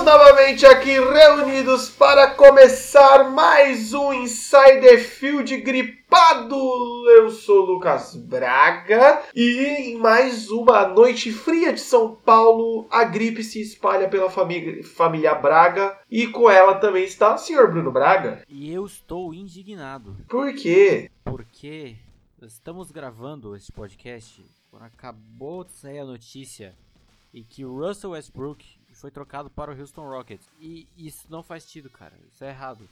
[0.00, 6.56] Estamos novamente aqui reunidos para começar mais um Insider Field gripado.
[7.10, 13.04] Eu sou o Lucas Braga e em mais uma noite fria de São Paulo, a
[13.04, 17.92] gripe se espalha pela família, família Braga e com ela também está o senhor Bruno
[17.92, 18.42] Braga.
[18.48, 20.16] E eu estou indignado.
[20.26, 21.10] Por quê?
[21.22, 21.96] Porque
[22.40, 26.74] estamos gravando esse podcast quando acabou de sair a notícia
[27.34, 30.46] e que o Russell Westbrook foi trocado para o Houston Rockets.
[30.60, 32.12] E isso não faz sentido, cara.
[32.32, 32.88] Isso é errado.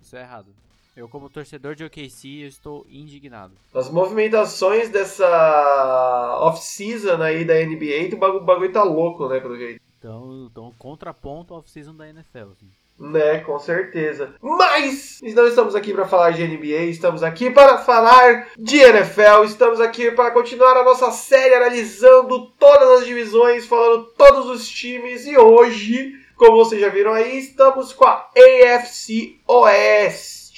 [0.00, 0.54] Isso é errado.
[0.96, 3.54] Eu, como torcedor de OKC, eu estou indignado.
[3.72, 9.56] As movimentações dessa off-season aí da NBA, o bagulho, o bagulho tá louco, né, pelo
[9.56, 9.80] jeito.
[9.96, 12.50] Então, então contraponto off-season da NFL.
[12.52, 12.68] Assim.
[12.98, 14.34] Né, com certeza.
[14.42, 19.80] Mas não estamos aqui para falar de NBA, estamos aqui para falar de NFL, estamos
[19.80, 25.38] aqui para continuar a nossa série analisando todas as divisões, falando todos os times e
[25.38, 29.38] hoje, como vocês já viram aí, estamos com a AFC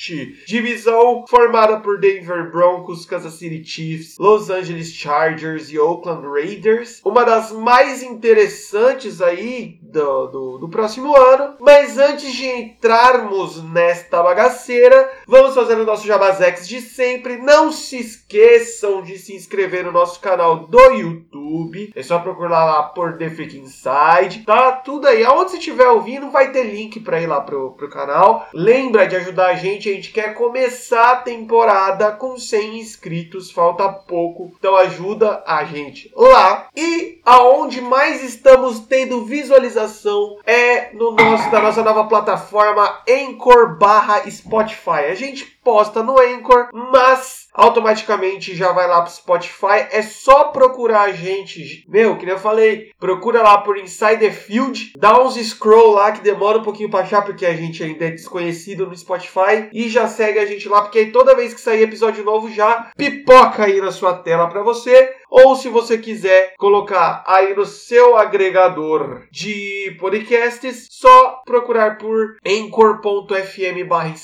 [0.00, 0.42] Oeste.
[0.46, 7.00] Divisão formada por Denver Broncos, Kansas City Chiefs, Los Angeles Chargers e Oakland Raiders.
[7.04, 11.56] Uma das mais interessantes aí do, do, do próximo ano.
[11.60, 17.36] Mas antes de entrarmos nesta bagaceira, vamos fazer o nosso Jabazex de sempre.
[17.36, 21.92] Não se esqueçam de se inscrever no nosso canal do YouTube.
[21.94, 24.44] É só procurar lá por The Freak Inside.
[24.46, 25.22] Tá tudo aí.
[25.24, 28.48] Aonde você estiver ouvindo, vai ter link para ir lá pro, pro canal.
[28.54, 34.52] Lembra de ajudar a gente gente quer começar a temporada com 100 inscritos, falta pouco,
[34.58, 36.68] então ajuda a gente lá.
[36.76, 44.28] E aonde mais estamos tendo visualização é no nosso na nossa nova plataforma Anchor barra
[44.30, 45.10] Spotify.
[45.10, 49.86] A gente posta no Anchor, mas automaticamente já vai lá pro Spotify.
[49.90, 51.84] É só procurar a gente.
[51.88, 56.22] Meu, que nem eu falei, procura lá por Insider Field, dá uns scroll lá que
[56.22, 59.68] demora um pouquinho pra achar, porque a gente ainda é desconhecido no Spotify.
[59.72, 62.90] E já segue a gente lá, porque aí toda vez que sair episódio novo já
[62.96, 65.19] pipoca aí na sua tela pra você.
[65.30, 73.88] Ou se você quiser colocar aí no seu agregador de podcasts, só procurar por anchor.fm
[73.88, 74.14] barra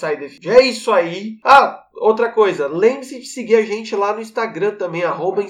[0.44, 1.38] É isso aí.
[1.44, 5.42] Ah, Outra coisa, lembre-se de seguir a gente lá no Instagram também, arroba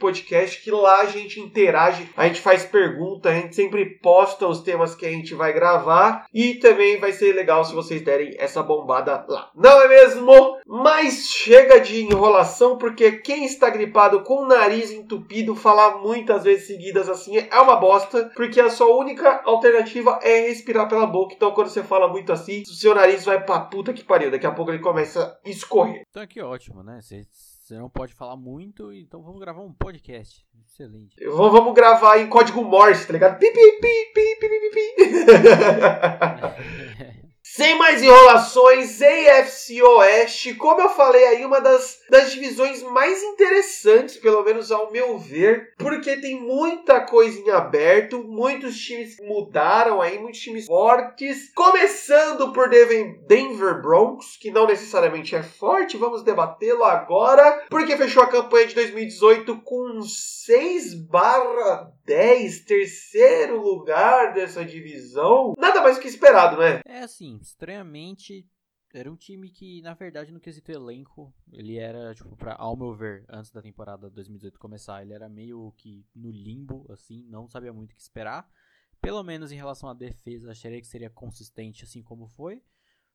[0.00, 4.62] Podcast, que lá a gente interage, a gente faz pergunta, a gente sempre posta os
[4.62, 8.62] temas que a gente vai gravar e também vai ser legal se vocês derem essa
[8.62, 9.50] bombada lá.
[9.54, 10.56] Não é mesmo?
[10.66, 16.66] Mas chega de enrolação, porque quem está gripado com o nariz entupido, falar muitas vezes
[16.66, 21.34] seguidas assim é uma bosta, porque a sua única alternativa é respirar pela boca.
[21.34, 24.30] Então quando você fala muito assim, o seu nariz vai pra puta que pariu.
[24.30, 26.02] Daqui a pouco ele começa a escorrer.
[26.10, 27.00] Então que ótimo, né?
[27.00, 27.24] Você
[27.78, 30.46] não pode falar muito, então vamos gravar um podcast.
[30.66, 31.16] Excelente.
[31.26, 33.38] Vamos gravar em código Morse, tá ligado?
[33.38, 34.88] Pi, pi, pi, pi, pi, pi, pi.
[37.50, 44.16] Sem mais enrolações, AFC Oeste, como eu falei aí, uma das, das divisões mais interessantes,
[44.16, 50.18] pelo menos ao meu ver, porque tem muita coisa em aberto, muitos times mudaram aí,
[50.18, 57.64] muitos times fortes, começando por Denver Broncos, que não necessariamente é forte, vamos debatê-lo agora,
[57.70, 65.52] porque fechou a campanha de 2018 com 6 barra 10, terceiro lugar dessa divisão.
[65.58, 66.80] Nada mais que esperado, né?
[66.86, 68.48] É assim, estranhamente,
[68.94, 72.94] era um time que, na verdade, no quesito elenco, ele era, tipo, pra, ao meu
[72.94, 77.74] ver, antes da temporada 2018 começar, ele era meio que no limbo, assim, não sabia
[77.74, 78.50] muito o que esperar.
[79.02, 82.62] Pelo menos em relação à defesa, acharia que seria consistente, assim como foi.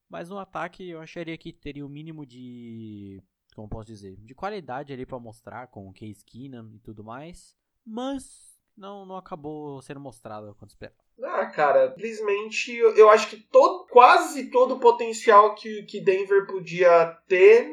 [0.07, 3.19] Mas no ataque, eu acharia que teria o mínimo de.
[3.55, 4.15] Como posso dizer?
[4.17, 7.55] De qualidade ali para mostrar, com o Case Keenum e tudo mais.
[7.85, 10.97] Mas não, não acabou sendo mostrado quanto esperava.
[11.21, 16.47] Ah, cara, simplesmente eu, eu acho que todo, quase todo o potencial que, que Denver
[16.47, 17.69] podia ter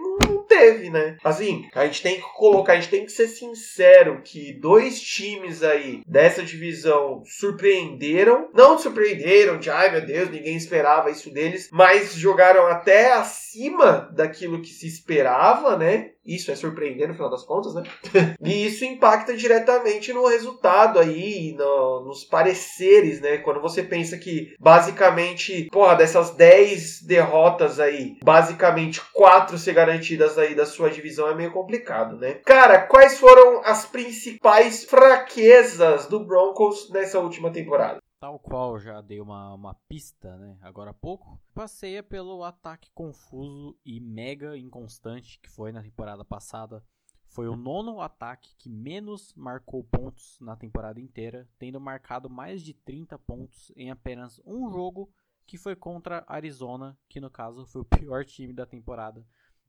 [0.61, 1.17] teve, né?
[1.25, 5.63] Assim, a gente tem que colocar, a gente tem que ser sincero que dois times
[5.63, 12.15] aí dessa divisão surpreenderam, não surpreenderam de ai meu Deus, ninguém esperava isso deles, mas
[12.15, 16.11] jogaram até acima daquilo que se esperava, né?
[16.25, 17.83] Isso é surpreendente no final das contas, né?
[18.45, 23.39] e isso impacta diretamente no resultado aí, no, nos pareceres, né?
[23.39, 30.50] Quando você pensa que basicamente, porra, dessas 10 derrotas aí, basicamente 4 ser garantidas aí
[30.55, 32.35] da sua divisão é meio complicado, né?
[32.35, 38.01] Cara, quais foram as principais fraquezas do Broncos nessa última temporada?
[38.21, 43.75] Tal qual já dei uma, uma pista, né, agora há pouco, passeia pelo ataque confuso
[43.83, 46.85] e mega inconstante que foi na temporada passada.
[47.29, 52.75] Foi o nono ataque que menos marcou pontos na temporada inteira, tendo marcado mais de
[52.75, 55.11] 30 pontos em apenas um jogo,
[55.47, 59.25] que foi contra Arizona, que no caso foi o pior time da temporada.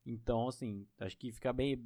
[0.06, 1.82] Então, assim, acho que fica bem,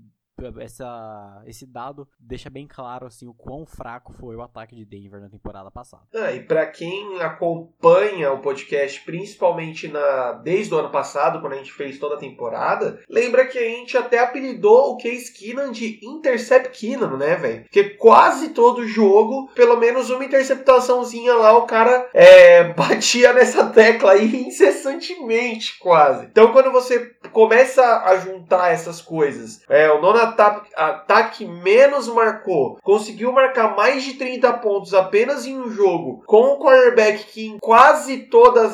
[0.60, 5.22] essa, esse dado deixa bem claro assim o quão fraco foi o ataque de Denver
[5.22, 6.04] na temporada passada.
[6.14, 11.58] Ah, e para quem acompanha o podcast, principalmente na desde o ano passado, quando a
[11.58, 16.00] gente fez toda a temporada, lembra que a gente até apelidou o Case Keenan de
[16.04, 17.64] Intercept Keenan, né, velho?
[17.64, 24.12] Porque quase todo jogo, pelo menos uma interceptaçãozinha lá, o cara é, batia nessa tecla
[24.12, 26.26] aí incessantemente, quase.
[26.26, 33.34] Então, quando você começa a juntar essas coisas, é, o nono ataque, menos marcou, conseguiu
[33.34, 38.20] marcar mais de 30 pontos apenas em um jogo, com o quarterback que em quase
[38.28, 38.74] todas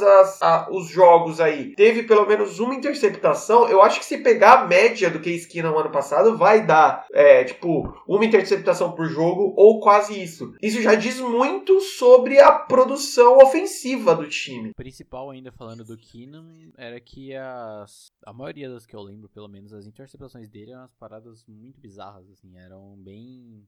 [0.69, 5.09] os jogos aí teve pelo menos uma interceptação, eu acho que se pegar a média
[5.09, 9.79] do que Skinner no ano passado, vai dar é, tipo uma interceptação por jogo ou
[9.79, 10.53] quase isso.
[10.61, 14.69] Isso já diz muito sobre a produção ofensiva do time.
[14.69, 16.45] O principal ainda falando do Keenan
[16.77, 20.81] era que as, a maioria das que eu lembro, pelo menos as interceptações dele eram
[20.81, 23.67] umas paradas muito bizarras, assim, eram bem.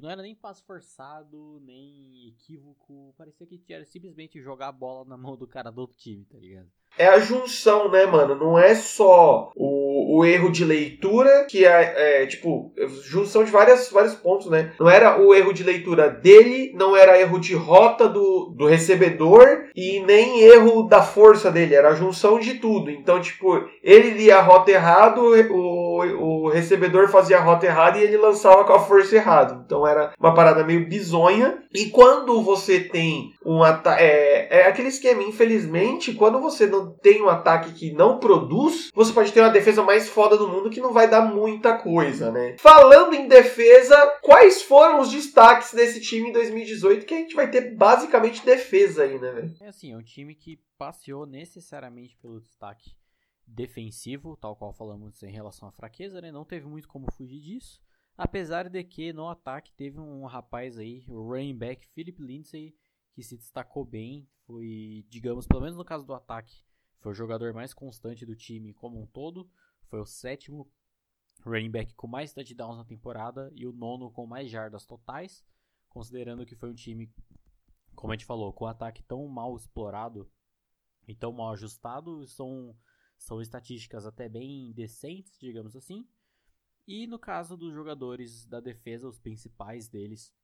[0.00, 3.14] Não era nem passo forçado, nem equívoco.
[3.18, 6.38] Parecia que era simplesmente jogar a bola na mão do cara do outro time, tá
[6.38, 6.68] ligado?
[6.98, 8.34] É a junção, né, mano?
[8.34, 12.72] Não é só o, o erro de leitura, que é, é, tipo,
[13.04, 14.72] junção de várias, vários pontos, né?
[14.78, 19.68] Não era o erro de leitura dele, não era erro de rota do, do recebedor
[19.74, 22.90] e nem erro da força dele, era a junção de tudo.
[22.90, 25.69] Então, tipo, ele lia a rota errado, o,
[26.04, 29.62] o recebedor fazia a rota errada e ele lançava com a força errada.
[29.64, 31.62] Então era uma parada meio bizonha.
[31.72, 34.02] E quando você tem um ataque.
[34.02, 39.12] É, é aquele esquema, infelizmente, quando você não tem um ataque que não produz, você
[39.12, 42.56] pode ter uma defesa mais foda do mundo que não vai dar muita coisa, né?
[42.58, 47.06] Falando em defesa, quais foram os destaques desse time em 2018?
[47.06, 49.54] Que a gente vai ter basicamente defesa aí, né, velho?
[49.60, 52.90] É assim, é um time que passeou necessariamente pelo destaque
[53.50, 56.30] defensivo, tal qual falamos em relação à fraqueza, né?
[56.30, 57.80] Não teve muito como fugir disso.
[58.16, 62.76] Apesar de que no ataque teve um rapaz aí, o running back Philip Lindsay,
[63.12, 64.28] que se destacou bem.
[64.46, 66.64] Foi, digamos, pelo menos no caso do ataque,
[67.00, 69.50] foi o jogador mais constante do time como um todo.
[69.88, 70.70] Foi o sétimo
[71.44, 75.44] running back com mais touchdowns na temporada e o nono com mais jardas totais,
[75.88, 77.12] considerando que foi um time,
[77.94, 80.30] como a gente falou, com um ataque tão mal explorado
[81.08, 82.76] e tão mal ajustado, são,
[83.20, 86.08] são estatísticas até bem decentes, digamos assim.
[86.88, 90.34] E no caso dos jogadores da defesa, os principais deles,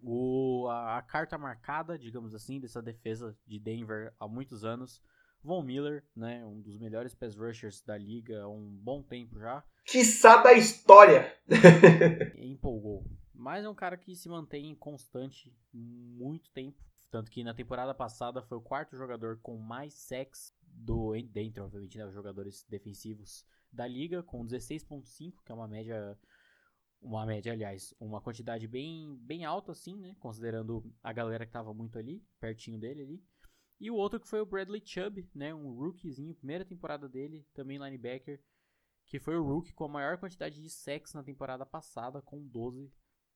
[0.00, 5.00] o, a, a, carta marcada, digamos assim, dessa defesa de Denver há muitos anos.
[5.44, 9.62] Von Miller, né, um dos melhores pass rushers da liga há um bom tempo já.
[9.84, 11.36] Quiçá da história!
[12.38, 13.04] empolgou.
[13.34, 16.82] Mas é um cara que se mantém constante muito tempo.
[17.10, 21.96] Tanto que na temporada passada foi o quarto jogador com mais sacks do dentro, obviamente,
[21.96, 26.18] né, os jogadores defensivos da liga, com 16.5, que é uma média
[27.00, 30.14] uma média, aliás, uma quantidade bem, bem alta, assim, né?
[30.20, 33.24] Considerando a galera que tava muito ali, pertinho dele ali.
[33.80, 35.52] E o outro que foi o Bradley Chubb, né?
[35.52, 38.40] Um rookiezinho, primeira temporada dele, também linebacker,
[39.04, 42.92] que foi o rookie com a maior quantidade de sacks na temporada passada, com 12.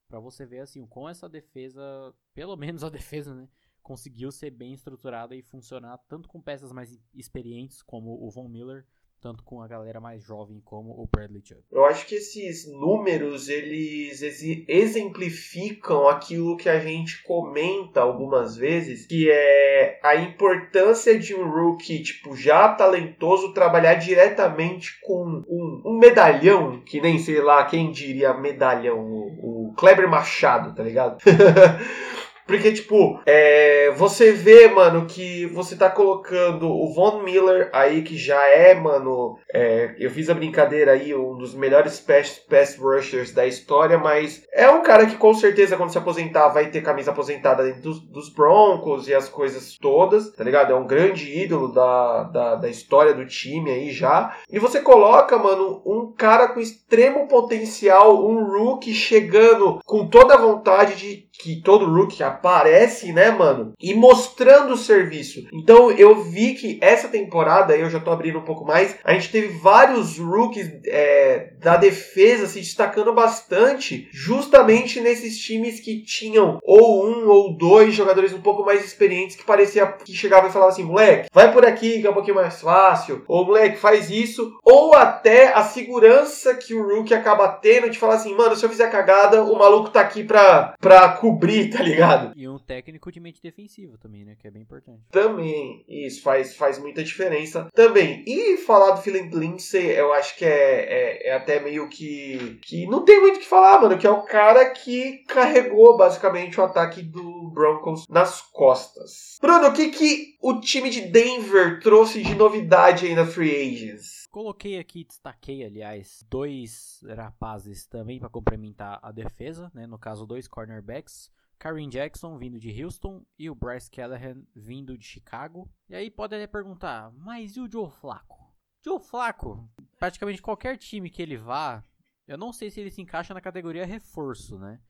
[0.07, 3.49] Para você ver, assim, com essa defesa, pelo menos a defesa, né?
[3.87, 8.85] Conseguiu ser bem estruturada e funcionar tanto com peças mais experientes como o Von Miller,
[9.21, 11.63] tanto com a galera mais jovem como o Bradley Chubb.
[11.71, 14.21] Eu acho que esses números eles
[14.67, 22.03] exemplificam aquilo que a gente comenta algumas vezes, que é a importância de um rookie
[22.03, 28.35] tipo já talentoso trabalhar diretamente com um, um medalhão, que nem sei lá quem diria
[28.35, 31.19] medalhão, o, o Kleber Machado, tá ligado?
[32.47, 38.17] Porque, tipo, é, você vê, mano, que você tá colocando o Von Miller aí, que
[38.17, 39.39] já é, mano.
[39.53, 44.45] É, eu fiz a brincadeira aí, um dos melhores pass, pass rushers da história, mas
[44.53, 48.01] é um cara que com certeza, quando se aposentar, vai ter camisa aposentada dentro dos,
[48.01, 50.73] dos Broncos e as coisas todas, tá ligado?
[50.73, 54.37] É um grande ídolo da, da, da história do time aí já.
[54.51, 60.41] E você coloca, mano, um cara com extremo potencial, um rookie chegando com toda a
[60.41, 63.73] vontade de que todo rookie aparece, né, mano?
[63.81, 65.47] E mostrando o serviço.
[65.53, 69.31] Então eu vi que essa temporada, eu já tô abrindo um pouco mais, a gente
[69.31, 77.07] teve vários rookies é, da defesa se destacando bastante, justamente nesses times que tinham ou
[77.07, 80.85] um ou dois jogadores um pouco mais experientes que parecia que chegava e falava assim,
[80.85, 84.95] moleque, vai por aqui que é um pouquinho mais fácil, ou moleque, faz isso, ou
[84.95, 88.91] até a segurança que o rookie acaba tendo de falar assim, mano, se eu fizer
[88.91, 92.33] cagada, o maluco tá aqui pra, pra cobrir, tá ligado?
[92.37, 94.37] E um técnico de mente defensiva também, né?
[94.41, 95.01] Que é bem importante.
[95.11, 98.25] Também, isso faz, faz muita diferença também.
[98.27, 102.59] E falar do Philip Lindsay, eu acho que é, é, é, até meio que.
[102.63, 103.99] que não tem muito o que falar, mano.
[103.99, 109.39] Que é o cara que carregou basicamente o ataque do Broncos nas costas.
[109.41, 114.16] Bruno, o que, que o time de Denver trouxe de novidade aí na Free Agents?
[114.37, 119.87] Coloquei aqui, destaquei, aliás, dois rapazes também para complementar a defesa, né?
[119.87, 121.33] No caso, dois cornerbacks.
[121.59, 125.73] Kareem Jackson vindo de Houston e o Bryce Callahan vindo de Chicago.
[125.89, 128.55] E aí pode até perguntar, mas e o Joe Flacco?
[128.85, 131.83] Joe Flacco, praticamente qualquer time que ele vá,
[132.29, 134.83] eu não sei se ele se encaixa na categoria reforço, né?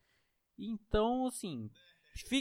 [0.58, 1.70] Então, assim,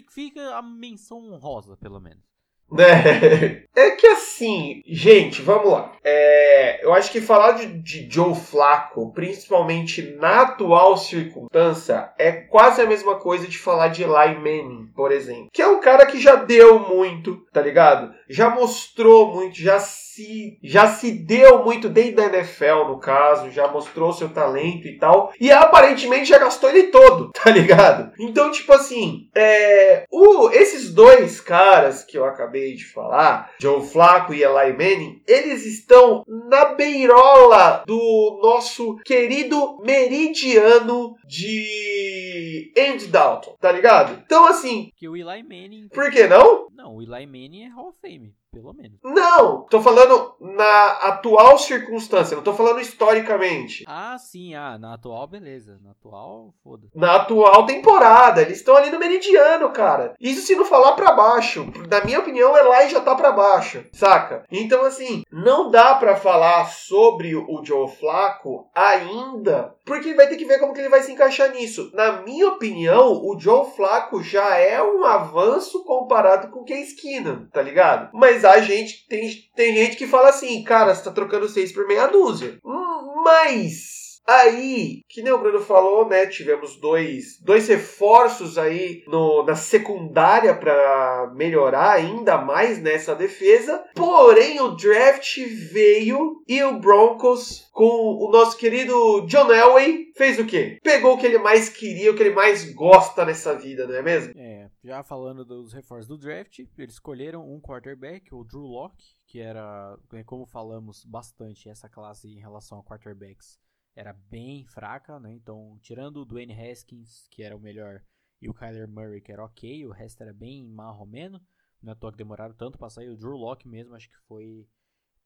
[0.09, 2.34] fica a menção honrosa, pelo menos.
[2.77, 5.93] É, é que assim, gente, vamos lá.
[6.03, 12.81] É, eu acho que falar de, de Joe Flacco, principalmente na atual circunstância, é quase
[12.81, 15.49] a mesma coisa de falar de Eli Manning, por exemplo.
[15.53, 18.13] Que é um cara que já deu muito, tá ligado?
[18.29, 19.79] Já mostrou muito, já
[20.15, 24.97] se, já se deu muito desde a NFL, no caso, já mostrou seu talento e
[24.97, 25.31] tal.
[25.39, 28.11] E aparentemente já gastou ele todo, tá ligado?
[28.19, 33.85] Então, tipo assim, é, o, esses dois caras que eu acabei acabei de falar, Joe
[33.85, 43.55] Flacco e Eli Manning, eles estão na beirola do nosso querido meridiano de Andy Dalton,
[43.59, 44.21] tá ligado?
[44.25, 44.89] Então, assim.
[44.95, 45.87] Que o Eli Manning.
[45.93, 46.64] Por que não?
[46.75, 48.97] Não, o Eli Manning é Hall of Fame pelo menos.
[49.03, 53.83] Não, tô falando na atual circunstância, não tô falando historicamente.
[53.85, 55.77] Ah, sim, ah, na atual, beleza.
[55.83, 56.87] Na atual, foda.
[56.95, 60.13] Na atual temporada, eles estão ali no meridiano, cara.
[60.21, 61.69] Isso se não falar para baixo.
[61.89, 64.45] Na minha opinião, o Eli já tá para baixo, saca?
[64.49, 70.45] Então, assim, não dá para falar sobre o Joe Flaco ainda, porque vai ter que
[70.45, 71.91] ver como que ele vai se encaixar nisso.
[71.93, 77.45] Na minha opinião, o Joe Flaco já é um avanço comparado com o Case Keenum,
[77.45, 78.09] tá ligado?
[78.13, 81.87] Mas a gente tem, tem gente que fala assim, cara, você tá trocando seis por
[81.87, 82.57] meia dúzia.
[82.65, 83.94] Hum, mas
[84.27, 86.25] Aí, que nem o Bruno falou, né?
[86.25, 93.85] Tivemos dois, dois reforços aí no, na secundária para melhorar ainda mais nessa defesa.
[93.93, 95.37] Porém, o draft
[95.71, 100.79] veio e o Broncos, com o nosso querido John Elway, fez o quê?
[100.83, 104.01] Pegou o que ele mais queria, o que ele mais gosta nessa vida, não é
[104.01, 104.33] mesmo?
[104.35, 109.39] É, já falando dos reforços do draft, eles escolheram um quarterback, o Drew Locke, que
[109.39, 113.63] era, como falamos bastante essa classe em relação a quarterbacks
[113.95, 115.31] era bem fraca, né?
[115.33, 118.03] Então, tirando o Dwayne Haskins, que era o melhor,
[118.41, 121.41] e o Kyler Murray, que era ok, o resto era bem marromeno.
[121.81, 123.09] Não é à toa que demoraram tanto pra sair.
[123.09, 124.67] O Drew Locke mesmo, acho que foi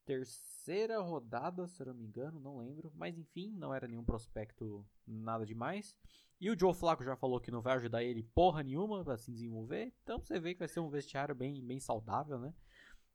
[0.06, 2.92] terceira rodada, se eu não me engano, não lembro.
[2.96, 5.96] Mas enfim, não era nenhum prospecto nada demais.
[6.40, 9.32] E o Joe Flacco já falou que não vai ajudar ele porra nenhuma para se
[9.32, 9.94] desenvolver.
[10.04, 12.54] Então você vê que vai ser um vestiário bem, bem saudável, né?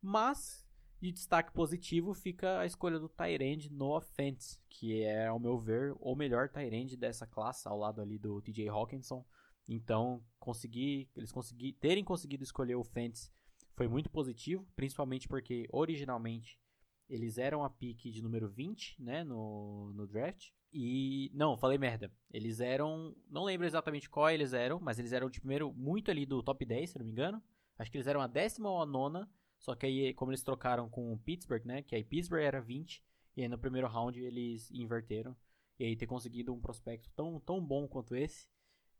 [0.00, 0.63] Mas
[1.04, 5.94] de destaque positivo fica a escolha do Tyrande no offense, que é, ao meu ver,
[6.00, 9.22] o melhor Tyrande dessa classe, ao lado ali do TJ Hawkinson.
[9.68, 13.30] Então, conseguir, eles conseguir, terem conseguido escolher o Fence
[13.74, 16.58] foi muito positivo, principalmente porque originalmente
[17.06, 20.52] eles eram a pick de número 20, né, no, no draft.
[20.72, 22.10] E não, falei merda.
[22.32, 26.24] Eles eram, não lembro exatamente qual eles eram, mas eles eram de primeiro muito ali
[26.24, 27.42] do top 10, se não me engano.
[27.78, 29.30] Acho que eles eram a décima ou a nona
[29.64, 31.80] só que aí, como eles trocaram com o Pittsburgh, né?
[31.80, 33.02] Que aí Pittsburgh era 20,
[33.34, 35.34] e aí no primeiro round eles inverteram.
[35.78, 38.46] E aí ter conseguido um prospecto tão, tão bom quanto esse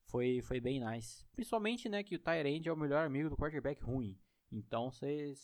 [0.07, 1.27] foi, foi bem nice.
[1.35, 4.19] Principalmente, né, que o Tyrande é o melhor amigo do quarterback ruim.
[4.51, 5.35] Então você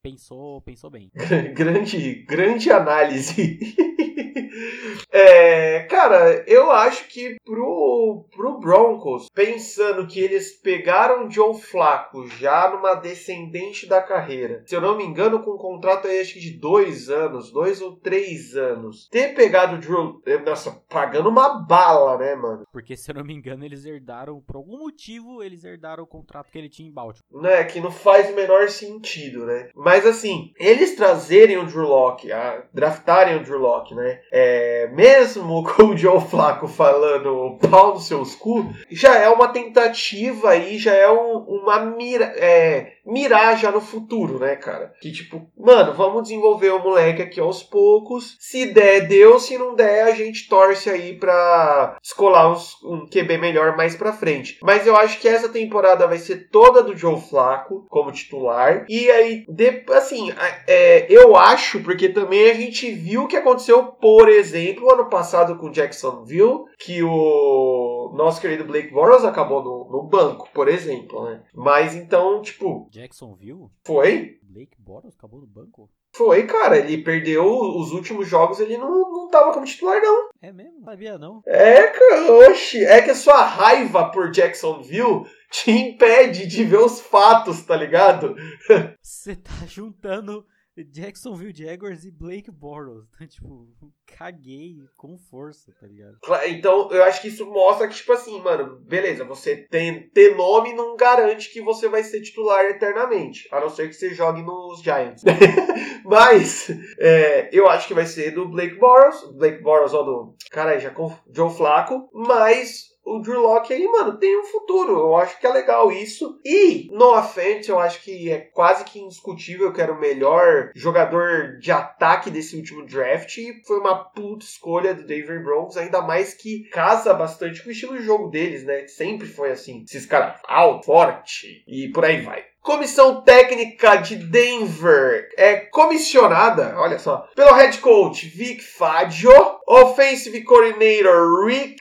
[0.00, 1.10] pensou, pensou bem.
[1.56, 3.58] grande, grande análise.
[5.10, 12.70] É, cara, eu acho que pro, pro Broncos, pensando que eles pegaram Joe Flaco já
[12.70, 16.40] numa descendente da carreira, se eu não me engano, com um contrato aí acho que
[16.40, 21.60] de dois anos, dois ou três anos, ter pegado o Drew, eh, nossa, pagando uma
[21.60, 22.64] bala, né, mano?
[22.72, 26.50] Porque se eu não me engano, eles herdaram, por algum motivo, eles herdaram o contrato
[26.50, 27.42] que ele tinha em Baltimore.
[27.42, 29.70] Né, que não faz o menor sentido, né?
[29.74, 34.07] Mas assim, eles trazerem o Drew Locke, a, draftarem o Drew Locke, né?
[34.32, 40.50] É, mesmo com o Joe Flaco falando pau nos seus cu, já é uma tentativa
[40.50, 44.92] aí, já é um, uma mira, é, mirar já no futuro, né, cara?
[45.00, 48.36] Que tipo, mano, vamos desenvolver o moleque aqui aos poucos.
[48.38, 49.40] Se der, deu.
[49.40, 54.12] Se não der, a gente torce aí pra escolar uns, um QB melhor mais pra
[54.12, 54.58] frente.
[54.62, 58.84] Mas eu acho que essa temporada vai ser toda do Joe Flaco como titular.
[58.88, 60.32] E aí, de, assim,
[60.66, 65.56] é, eu acho, porque também a gente viu o que aconteceu, por exemplo, ano passado
[65.56, 71.42] com Jacksonville, que o nosso querido Blake Bortles acabou no, no banco, por exemplo, né?
[71.54, 72.88] Mas então, tipo.
[72.90, 73.68] Jacksonville?
[73.84, 74.38] Foi.
[74.42, 75.90] Blake Bortles acabou no banco?
[76.14, 76.78] Foi, cara.
[76.78, 80.28] Ele perdeu os últimos jogos, ele não, não tava como titular, não.
[80.40, 80.78] É mesmo?
[80.78, 81.42] Não sabia, não.
[81.46, 82.84] É, cara, oxe.
[82.84, 88.34] É que a sua raiva por Jacksonville te impede de ver os fatos, tá ligado?
[89.00, 90.44] Você tá juntando
[90.84, 93.04] Jacksonville Jaguars e Blake Bortles.
[93.14, 93.68] Então, tipo,
[94.06, 96.18] caguei com força, tá ligado?
[96.46, 100.74] Então, eu acho que isso mostra que, tipo assim, mano, beleza, você tem, ter nome
[100.74, 103.48] não garante que você vai ser titular eternamente.
[103.52, 105.22] A não ser que você jogue nos Giants.
[106.04, 109.36] Mas, é, eu acho que vai ser do Blake Bortles.
[109.36, 110.34] Blake Bortles, ó, do.
[110.50, 112.08] Caralho, já com Joe Flaco.
[112.12, 114.92] Mas o Drew Locke aí, mano, tem um futuro.
[114.92, 116.38] Eu acho que é legal isso.
[116.44, 121.58] E, no offense, eu acho que é quase que indiscutível que era o melhor jogador
[121.58, 123.36] de ataque desse último draft.
[123.38, 127.72] E foi uma puta escolha do Denver Broncos, ainda mais que casa bastante com o
[127.72, 128.86] estilo de jogo deles, né?
[128.86, 129.84] Sempre foi assim.
[129.84, 132.44] Esses caras alto, forte e por aí vai.
[132.68, 139.32] Comissão técnica de Denver é comissionada, olha só, pelo head coach Vic Fangio,
[139.66, 141.80] offensive coordinator Rick.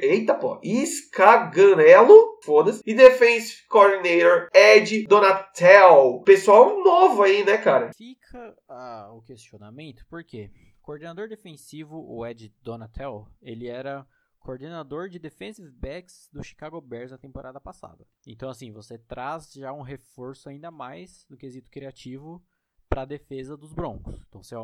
[0.00, 6.22] Eita, pô, Iscaganello, foda-se, e defensive coordinator Ed Donatel.
[6.24, 7.90] Pessoal novo aí, né, cara?
[7.94, 10.50] Fica ah, o questionamento, por quê?
[10.80, 14.06] Coordenador defensivo, o Ed Donatel, ele era
[14.42, 18.06] coordenador de defensive backs do Chicago Bears na temporada passada.
[18.26, 22.42] Então, assim, você traz já um reforço ainda mais no quesito criativo
[22.88, 24.20] para a defesa dos Broncos.
[24.28, 24.54] Então, você,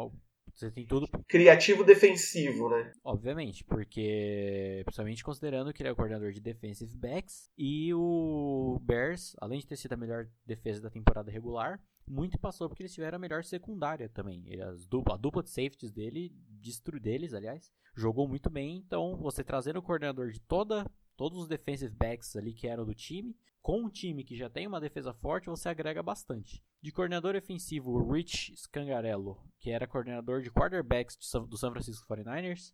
[0.54, 1.08] você tem tudo.
[1.26, 2.92] Criativo defensivo, né?
[3.04, 9.34] Obviamente, porque, principalmente considerando que ele é o coordenador de defensive backs e o Bears,
[9.40, 13.16] além de ter sido a melhor defesa da temporada regular, muito passou porque eles tiveram
[13.16, 14.44] a melhor secundária também.
[14.62, 18.76] As dupla, a dupla de safeties dele, destru deles, aliás, jogou muito bem.
[18.76, 22.94] Então, você trazendo o coordenador de toda, todos os defensive backs ali que eram do
[22.94, 26.64] time, com um time que já tem uma defesa forte, você agrega bastante.
[26.80, 32.72] De coordenador ofensivo, o Rich Scangarello, que era coordenador de quarterbacks do San Francisco 49ers,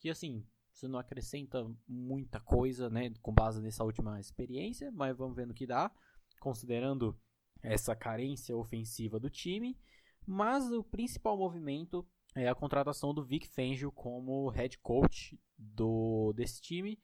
[0.00, 5.36] que assim, você não acrescenta muita coisa, né, com base nessa última experiência, mas vamos
[5.36, 5.92] ver no que dá,
[6.40, 7.16] considerando
[7.62, 9.78] essa carência ofensiva do time,
[10.26, 16.60] mas o principal movimento é a contratação do Vic Fangio como head coach do, desse
[16.60, 16.98] time.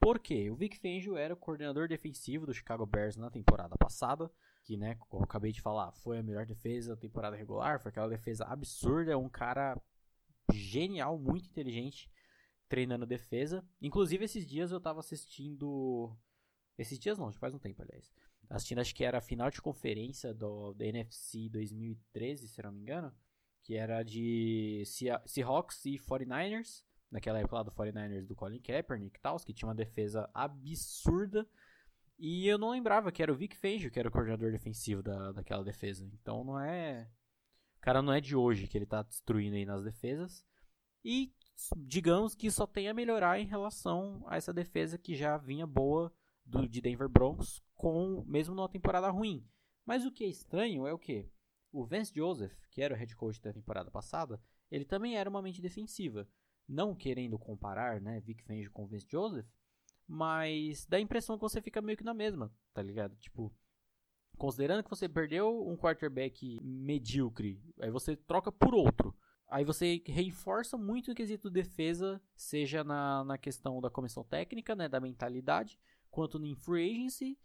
[0.00, 0.50] Por quê?
[0.50, 4.30] O Vic Fangio era o coordenador defensivo do Chicago Bears na temporada passada,
[4.64, 7.90] que, né, como eu acabei de falar, foi a melhor defesa da temporada regular, foi
[7.90, 9.80] aquela defesa absurda, é um cara
[10.52, 12.10] genial, muito inteligente,
[12.68, 13.64] treinando defesa.
[13.80, 16.16] Inclusive, esses dias eu tava assistindo...
[16.76, 18.10] Esses dias não, já faz um tempo, aliás
[18.54, 22.80] assistindo, acho que era a final de conferência do, da NFC 2013, se não me
[22.80, 23.12] engano,
[23.62, 24.82] que era de
[25.26, 29.68] Seahawks e 49ers, naquela época lá do 49ers do Colin Kaepernick e tal, que tinha
[29.68, 31.46] uma defesa absurda.
[32.18, 35.32] E eu não lembrava que era o Vic Fangio que era o coordenador defensivo da,
[35.32, 36.08] daquela defesa.
[36.14, 37.10] Então não é.
[37.76, 40.44] O cara não é de hoje que ele tá destruindo aí nas defesas.
[41.04, 41.32] E
[41.76, 46.12] digamos que só tem a melhorar em relação a essa defesa que já vinha boa
[46.44, 49.46] do, de Denver Broncos, com mesmo numa temporada ruim.
[49.84, 51.28] Mas o que é estranho é o que?
[51.72, 55.42] O Vance Joseph, que era o head coach da temporada passada, ele também era uma
[55.42, 56.28] mente defensiva.
[56.68, 59.46] Não querendo comparar, né, Vic Fangio com o Vance Joseph,
[60.06, 63.16] mas dá a impressão que você fica meio que na mesma, tá ligado?
[63.16, 63.52] Tipo,
[64.36, 69.16] considerando que você perdeu um quarterback medíocre, aí você troca por outro.
[69.48, 74.88] Aí você reforça muito o quesito defesa, seja na, na questão da comissão técnica, né,
[74.88, 75.78] da mentalidade,
[76.10, 77.38] quanto no free agency.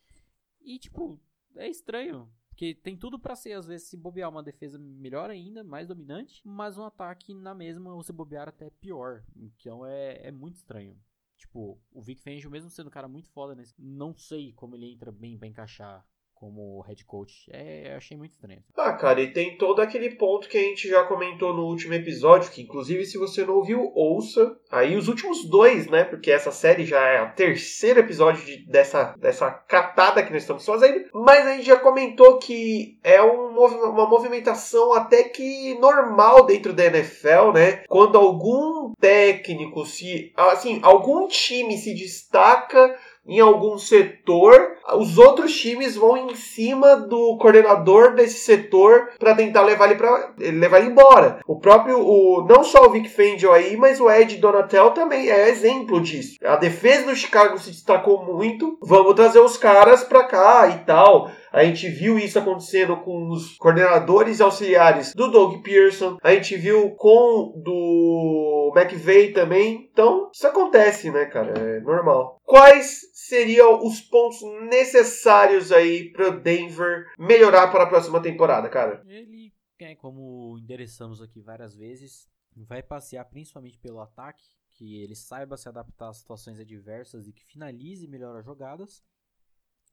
[0.62, 1.20] E, tipo,
[1.56, 2.32] é estranho.
[2.58, 6.42] Porque tem tudo para ser, às vezes, se bobear uma defesa melhor ainda, mais dominante,
[6.44, 9.24] mas um ataque na mesma, ou se bobear até pior.
[9.36, 11.00] Então é, é muito estranho.
[11.38, 14.92] Tipo, o Vic Fangio, mesmo sendo um cara muito foda nesse, não sei como ele
[14.92, 16.04] entra bem para encaixar
[16.40, 17.50] como head coach.
[17.52, 18.62] É, eu achei muito estranho.
[18.78, 22.52] Ah, cara, e tem todo aquele ponto que a gente já comentou no último episódio,
[22.52, 24.56] que inclusive se você não ouviu, ouça.
[24.72, 26.04] Aí os últimos dois, né?
[26.04, 30.66] Porque essa série já é o terceiro episódio de, dessa, dessa catada que nós estamos
[30.66, 31.06] fazendo.
[31.14, 36.86] Mas a gente já comentou que é um, uma movimentação até que normal dentro da
[36.86, 37.84] NFL, né?
[37.88, 40.32] Quando algum técnico se.
[40.36, 42.98] Assim, algum time se destaca
[43.28, 49.64] em algum setor, os outros times vão em cima do coordenador desse setor para tentar
[49.64, 51.40] levar ele para levar ele embora.
[51.46, 55.50] O próprio, o, não só o Vic Fangio aí, mas o Ed Donatel também é
[55.50, 56.38] exemplo disso.
[56.44, 58.78] A defesa do Chicago se destacou muito.
[58.82, 61.30] Vamos trazer os caras para cá e tal.
[61.52, 66.18] A gente viu isso acontecendo com os coordenadores auxiliares do Doug Pearson.
[66.22, 69.90] A gente viu com do McVeigh também.
[69.92, 71.54] Então, isso acontece, né, cara?
[71.60, 72.40] É normal.
[72.44, 79.04] Quais seriam os pontos necessários aí para Denver melhorar para a próxima temporada, cara?
[79.06, 85.58] Ele, é, como endereçamos aqui várias vezes, vai passear principalmente pelo ataque, que ele saiba
[85.58, 89.04] se adaptar a situações adversas e que finalize melhor as jogadas.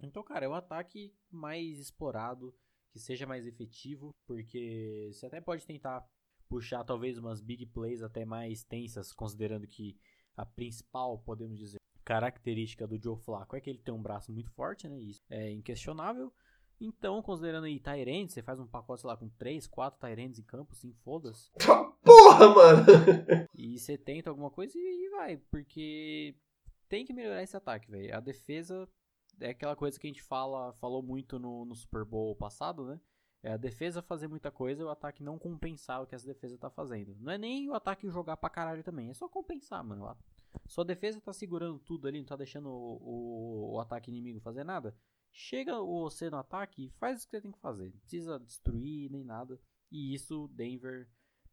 [0.00, 2.54] Então, cara, é um ataque mais explorado,
[2.90, 6.06] que seja mais efetivo, porque você até pode tentar
[6.54, 9.98] puxar talvez umas big plays até mais tensas, considerando que
[10.36, 14.52] a principal, podemos dizer, característica do Joe Flacco é que ele tem um braço muito
[14.52, 14.96] forte, né?
[15.00, 16.32] Isso é inquestionável.
[16.80, 20.44] Então, considerando aí Tyrants, você faz um pacote, sei lá, com 3, 4 Tyrants em
[20.44, 21.50] campo, sim, foda-se.
[22.04, 22.86] Porra, mano!
[23.56, 26.36] E você tenta alguma coisa e vai, porque
[26.88, 28.14] tem que melhorar esse ataque, velho.
[28.14, 28.88] A defesa
[29.40, 33.00] é aquela coisa que a gente fala, falou muito no, no Super Bowl passado, né?
[33.44, 36.56] É a defesa fazer muita coisa e o ataque não compensar o que essa defesa
[36.56, 37.14] tá fazendo.
[37.20, 40.16] Não é nem o ataque jogar pra caralho também, é só compensar, mano.
[40.66, 44.64] Sua defesa tá segurando tudo ali, não tá deixando o, o, o ataque inimigo fazer
[44.64, 44.96] nada.
[45.30, 47.92] Chega você no ataque e faz o que você tem que fazer.
[47.92, 49.60] Não precisa destruir nem nada.
[49.92, 51.06] E isso Denver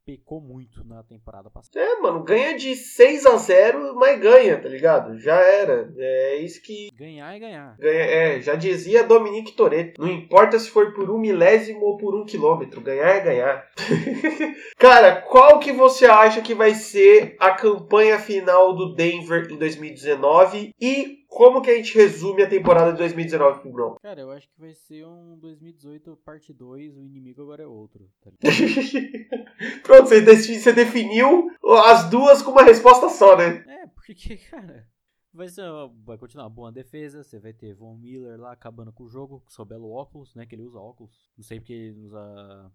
[0.06, 1.80] pecou muito na temporada passada.
[1.80, 5.18] É, mano, ganha de 6 a 0 mas ganha, tá ligado?
[5.20, 5.94] Já era.
[5.98, 6.90] É isso que.
[6.94, 7.78] Ganhar é ganhar.
[7.78, 10.02] Ganha, é, já dizia Dominique Toretto.
[10.02, 13.68] Não importa se for por um milésimo ou por um quilômetro, ganhar é ganhar.
[14.78, 20.74] Cara, qual que você acha que vai ser a campanha final do Denver em 2019
[20.80, 23.96] e como que a gente resume a temporada de 2019 pro Brown?
[24.02, 28.12] Cara, eu acho que vai ser um 2018 parte 2, o inimigo agora é outro.
[28.22, 28.32] Tá
[29.82, 31.50] Pronto, você definiu
[31.86, 33.64] as duas com uma resposta só, né?
[33.66, 34.86] É, porque, cara,
[35.34, 35.64] vai, ser,
[36.04, 39.40] vai continuar uma boa defesa, você vai ter Von Miller lá acabando com o jogo,
[39.40, 41.32] com seu belo óculos, né, que ele usa óculos.
[41.38, 42.70] Não sei porque ele usa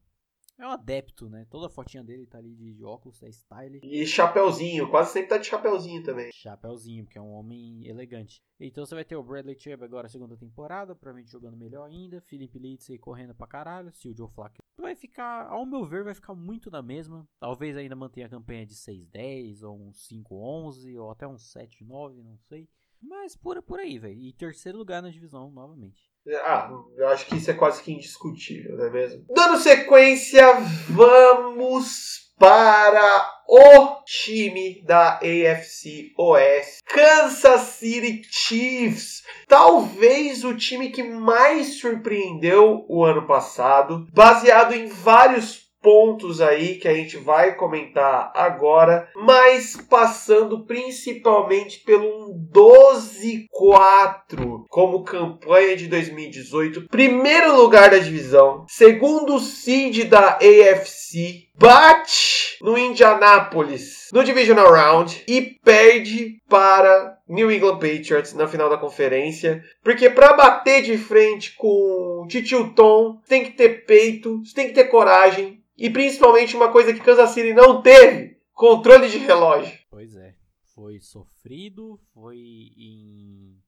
[0.59, 1.47] é um adepto, né?
[1.51, 3.81] Toda a fotinha dele tá ali de óculos, é style.
[3.83, 6.31] E chapeuzinho, quase sempre tá de chapeuzinho também.
[6.33, 8.43] Chapeuzinho, porque é um homem elegante.
[8.59, 12.21] Então você vai ter o Bradley Chubb agora segunda temporada, provavelmente jogando melhor ainda.
[12.23, 13.93] Philip Lindsay correndo pra caralho.
[13.93, 17.29] Se o Joe Flacco vai ficar, ao meu ver, vai ficar muito na mesma.
[17.39, 22.39] Talvez ainda mantenha a campanha de 6-10, ou um 5-11, ou até um 7-9, não
[22.39, 22.69] sei.
[23.01, 24.19] Mas por, por aí, velho.
[24.19, 26.11] E terceiro lugar na divisão, novamente.
[26.45, 29.25] Ah, eu acho que isso é quase que indiscutível, não é mesmo?
[29.29, 30.45] Dando sequência,
[30.89, 39.23] vamos para o time da AFC Oeste, Kansas City Chiefs.
[39.49, 46.89] Talvez o time que mais surpreendeu o ano passado, baseado em vários pontos aí que
[46.89, 56.89] a gente vai comentar agora, mas passando principalmente pelo 12-4 como campanha de 2018.
[56.89, 65.57] Primeiro lugar da divisão, segundo seed da AFC, bate no Indianapolis no Divisional Round e
[65.65, 72.23] perde para New England Patriots na final da conferência, porque para bater de frente com
[72.23, 76.93] o Titio Tom, tem que ter peito, tem que ter coragem, e principalmente uma coisa
[76.93, 79.79] que Kansas City não teve: controle de relógio.
[79.91, 80.35] Pois é.
[80.75, 82.39] Foi sofrido, foi
[82.77, 83.59] em.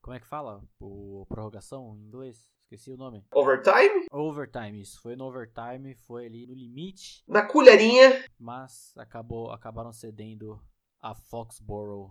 [0.00, 0.62] Como é que fala?
[0.80, 2.48] O prorrogação em inglês?
[2.62, 3.24] Esqueci o nome.
[3.32, 4.06] Overtime?
[4.10, 5.00] Overtime, isso.
[5.00, 7.22] Foi no overtime, foi ali no limite.
[7.28, 8.24] Na colherinha.
[8.38, 10.60] Mas acabou, acabaram cedendo
[11.00, 12.10] a Foxborough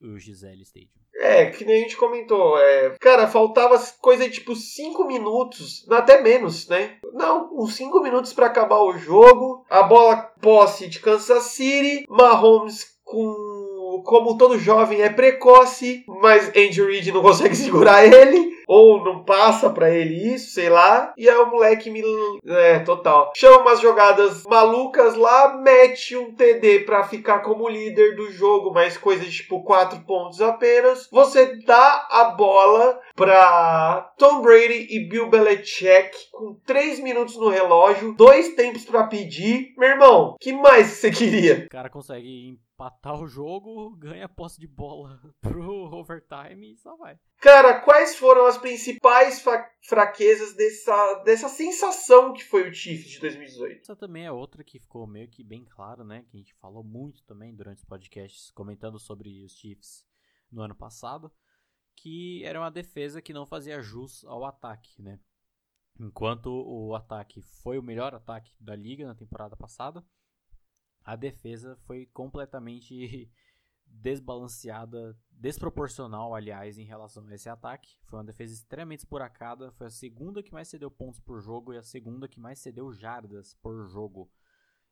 [0.00, 0.98] o Gisele Stadium.
[1.20, 2.58] É, que nem a gente comentou.
[2.58, 6.98] É, cara, faltava coisa de tipo 5 minutos, até menos, né?
[7.12, 9.64] Não, uns 5 minutos para acabar o jogo.
[9.68, 12.04] A bola posse de Kansas City.
[12.08, 13.47] Mahomes com
[14.02, 19.70] como todo jovem é precoce, mas Andy Reid não consegue segurar ele, ou não passa
[19.70, 21.14] para ele isso, sei lá.
[21.16, 22.02] E aí o moleque me.
[22.46, 23.32] É, total.
[23.34, 28.98] Chama umas jogadas malucas lá, mete um TD para ficar como líder do jogo, mas
[28.98, 31.08] coisa de tipo 4 pontos apenas.
[31.10, 38.14] Você dá a bola para Tom Brady e Bill Belichick com 3 minutos no relógio,
[38.14, 39.72] dois tempos para pedir.
[39.78, 41.64] Meu irmão, que mais você queria?
[41.66, 47.18] O cara consegue empatar o jogo, ganha posse de bola pro overtime e só vai.
[47.40, 49.44] Cara, quais foram as principais
[49.82, 53.80] fraquezas dessa, dessa sensação que foi o Chiefs de 2018?
[53.80, 56.24] Essa também é outra que ficou meio que bem claro, né?
[56.30, 60.06] Que a gente falou muito também durante os podcasts comentando sobre os Chiefs
[60.50, 61.32] no ano passado
[62.00, 65.18] que era uma defesa que não fazia jus ao ataque, né?
[65.98, 70.04] Enquanto o ataque foi o melhor ataque da liga na temporada passada,
[71.08, 73.32] a defesa foi completamente
[73.86, 77.96] desbalanceada, desproporcional, aliás, em relação a esse ataque.
[78.02, 81.78] Foi uma defesa extremamente esburacada, foi a segunda que mais cedeu pontos por jogo e
[81.78, 84.30] a segunda que mais cedeu jardas por jogo.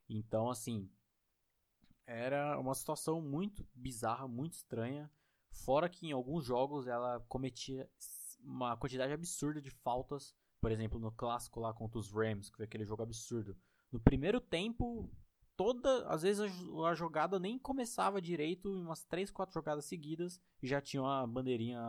[0.09, 0.91] Então, assim,
[2.07, 5.11] era uma situação muito bizarra, muito estranha.
[5.51, 7.91] Fora que em alguns jogos ela cometia
[8.41, 10.35] uma quantidade absurda de faltas.
[10.63, 13.55] Por exemplo, no clássico lá contra os Rams, que foi aquele jogo absurdo.
[13.93, 15.11] No primeiro tempo,
[15.57, 16.07] toda.
[16.09, 20.67] Às vezes a, a jogada nem começava direito, em umas 3, 4 jogadas seguidas, e
[20.67, 21.81] já tinha uma bandeirinha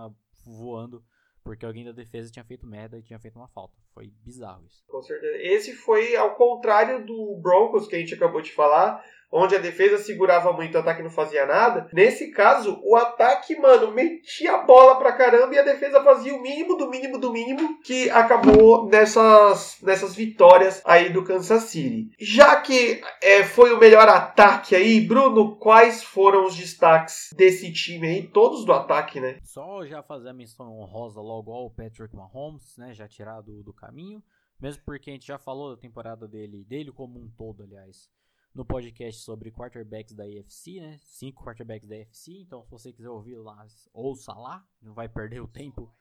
[0.45, 1.03] voando
[1.47, 3.86] porque alguém da defesa tinha feito merda e tinha feito uma falta.
[3.97, 4.83] Foi bizarro isso.
[4.87, 5.37] Com certeza.
[5.41, 9.97] Esse foi ao contrário do Broncos que a gente acabou de falar, onde a defesa
[9.97, 11.89] segurava muito, o ataque não fazia nada.
[11.91, 16.41] Nesse caso, o ataque, mano, metia a bola pra caramba e a defesa fazia o
[16.41, 22.09] mínimo do mínimo do mínimo que acabou nessas, nessas vitórias aí do Kansas City.
[22.19, 28.07] Já que é, foi o melhor ataque aí, Bruno, quais foram os destaques desse time
[28.07, 28.27] aí?
[28.27, 29.37] Todos do ataque, né?
[29.43, 32.93] Só já fazer a menção honrosa logo ao Patrick Mahomes, né?
[32.93, 34.23] Já tirado do caminho.
[34.59, 38.09] Mesmo porque a gente já falou da temporada dele, dele como um todo, aliás
[38.57, 40.97] no podcast sobre quarterbacks da AFC, né?
[41.03, 42.39] Cinco quarterbacks da AFC.
[42.41, 44.65] Então, se você quiser ouvir lá, ouça lá.
[44.81, 45.93] Não vai perder o tempo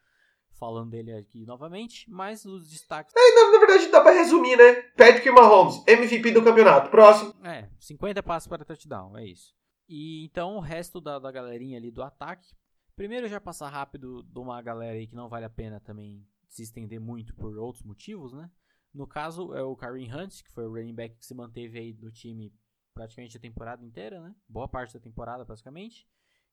[0.59, 2.11] falando dele aqui novamente.
[2.11, 3.15] Mas os destaques.
[3.15, 4.73] É, na, na, verdade, dá pra resumir, né?
[4.97, 6.91] Patrick Mahomes, MVP do campeonato.
[6.91, 7.35] Próximo.
[7.45, 9.55] É, 50 passos para touchdown, é isso.
[9.87, 12.55] E então o resto da, da galerinha ali do ataque.
[12.97, 16.63] Primeiro, já passar rápido de uma galera aí que não vale a pena também se
[16.63, 18.51] estender muito por outros motivos, né?
[18.93, 21.93] No caso, é o Kareem Hunt, que foi o running back que se manteve aí
[21.93, 22.55] do time
[22.95, 24.35] praticamente a temporada inteira, né?
[24.49, 26.09] Boa parte da temporada, praticamente.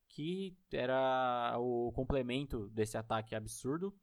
[0.09, 3.95] Que era o complemento desse ataque absurdo.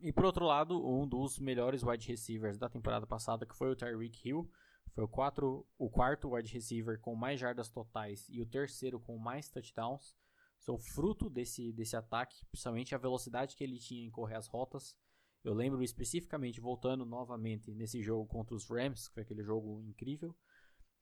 [0.00, 3.76] E por outro lado, um dos melhores wide receivers da temporada passada, que foi o
[3.76, 4.50] Tyreek Hill.
[4.94, 9.18] Foi o, quatro, o quarto wide receiver com mais jardas totais e o terceiro com
[9.18, 10.16] mais touchdowns.
[10.58, 14.96] São fruto desse, desse ataque, principalmente a velocidade que ele tinha em correr as rotas.
[15.44, 20.36] Eu lembro especificamente, voltando novamente nesse jogo contra os Rams, que foi aquele jogo incrível,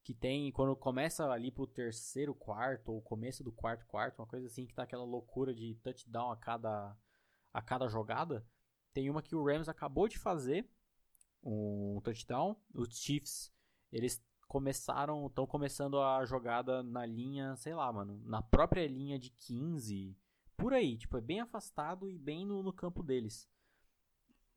[0.05, 4.47] que tem, quando começa ali pro terceiro quarto, ou começo do quarto quarto, uma coisa
[4.47, 6.97] assim, que tá aquela loucura de touchdown a cada,
[7.53, 8.47] a cada jogada,
[8.93, 10.71] tem uma que o Rams acabou de fazer,
[11.43, 13.53] um touchdown, os Chiefs,
[13.91, 19.31] eles começaram, estão começando a jogada na linha, sei lá, mano, na própria linha de
[19.31, 20.17] 15,
[20.57, 23.49] por aí, tipo, é bem afastado e bem no, no campo deles.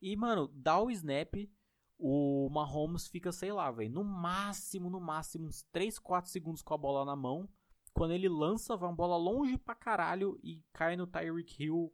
[0.01, 1.35] E, mano, dá o snap,
[1.97, 6.73] o Mahomes fica, sei lá, velho, no máximo, no máximo, uns 3, 4 segundos com
[6.73, 7.49] a bola na mão.
[7.93, 11.93] Quando ele lança, vai uma bola longe pra caralho e cai no Tyreek Hill,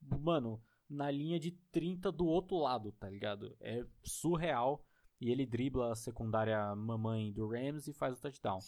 [0.00, 3.56] mano, na linha de 30 do outro lado, tá ligado?
[3.60, 4.84] É surreal.
[5.20, 8.58] E ele dribla a secundária mamãe do Rams e faz o touchdown.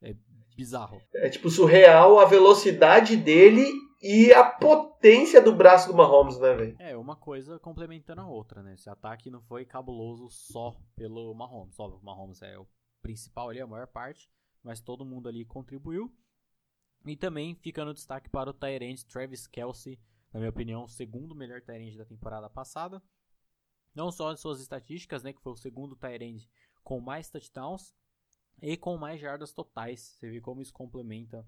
[0.00, 0.14] É
[0.56, 1.02] bizarro.
[1.12, 3.66] É tipo surreal a velocidade dele
[4.00, 6.76] e a potência do braço do Mahomes, né, velho?
[6.78, 8.74] É, uma coisa complementando a outra, né?
[8.74, 11.78] Esse ataque não foi cabuloso só pelo Mahomes.
[11.80, 12.66] Óbvio, o Mahomes é o
[13.02, 14.30] principal ali, a maior parte,
[14.62, 16.12] mas todo mundo ali contribuiu.
[17.06, 19.98] E também fica no destaque para o Tyrande Travis Kelsey,
[20.32, 23.02] na minha opinião, o segundo melhor Tyrande da temporada passada.
[23.98, 26.48] Não só em suas estatísticas, né, que foi o segundo Tyrande
[26.84, 27.92] com mais touchdowns
[28.62, 30.16] e com mais jardas totais.
[30.16, 31.44] Você vê como isso complementa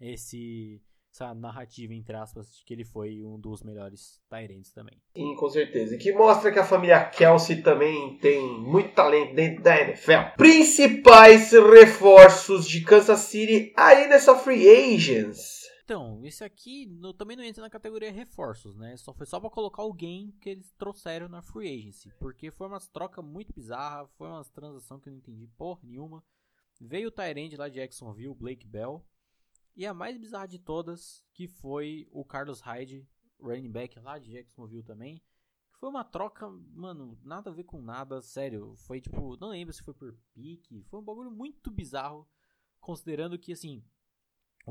[0.00, 0.82] esse
[1.14, 5.00] essa narrativa, entre aspas, de que ele foi um dos melhores Tyrants também.
[5.16, 5.94] Sim, com certeza.
[5.94, 10.36] E que mostra que a família Kelsey também tem muito talento dentro da NFL.
[10.36, 15.67] Principais reforços de Kansas City aí nessa Free Agents.
[15.88, 18.94] Então, esse aqui no, também não entra na categoria reforços, né?
[18.98, 22.78] Só foi só para colocar alguém que eles trouxeram na free agency, porque foi uma
[22.78, 26.22] troca muito bizarra, foi uma transação que eu não entendi porra nenhuma.
[26.78, 29.02] Veio o Tyrande lá de Jacksonville, Blake Bell,
[29.74, 33.08] E a mais bizarra de todas, que foi o Carlos Hyde,
[33.40, 35.22] running back lá de Jacksonville também.
[35.78, 38.74] Foi uma troca, mano, nada a ver com nada, sério.
[38.76, 40.82] Foi tipo, não lembro se foi por pique.
[40.90, 42.28] Foi um bagulho muito bizarro,
[42.78, 43.82] considerando que, assim,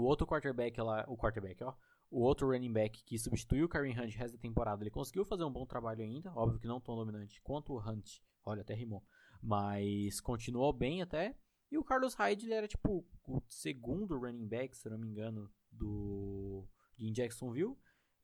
[0.01, 1.73] o outro quarterback lá, o quarterback, ó,
[2.09, 5.43] o outro running back que substituiu o Kareem Hunt resto da temporada, ele conseguiu fazer
[5.43, 9.03] um bom trabalho ainda, óbvio que não tão dominante quanto o Hunt, olha, até rimou,
[9.41, 11.37] mas continuou bem até.
[11.69, 15.51] E o Carlos Hyde, ele era tipo o segundo running back, se não me engano,
[15.69, 16.65] do
[16.97, 17.77] de Jacksonville.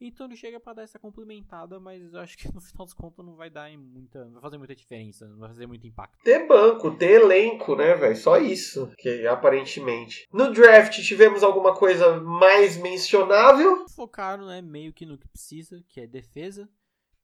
[0.05, 3.25] Então ele chega para dar essa complementada, mas eu acho que no final dos contos
[3.25, 6.21] não vai dar muita, não vai fazer muita diferença, não vai fazer muito impacto.
[6.23, 8.15] Ter banco, ter elenco, né, velho?
[8.17, 10.27] Só isso, que aparentemente.
[10.31, 13.87] No draft tivemos alguma coisa mais mencionável?
[13.87, 16.69] Focaram, né, meio que no que precisa, que é defesa.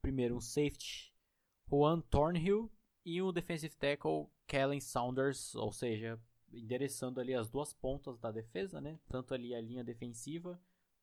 [0.02, 1.14] Primeiro um safety,
[1.70, 2.72] Juan Thornhill
[3.06, 6.18] e um defensive tackle, Kellen Saunders, ou seja,
[6.54, 8.98] endereçando ali as duas pontas da defesa, né?
[9.10, 10.58] Tanto ali a linha defensiva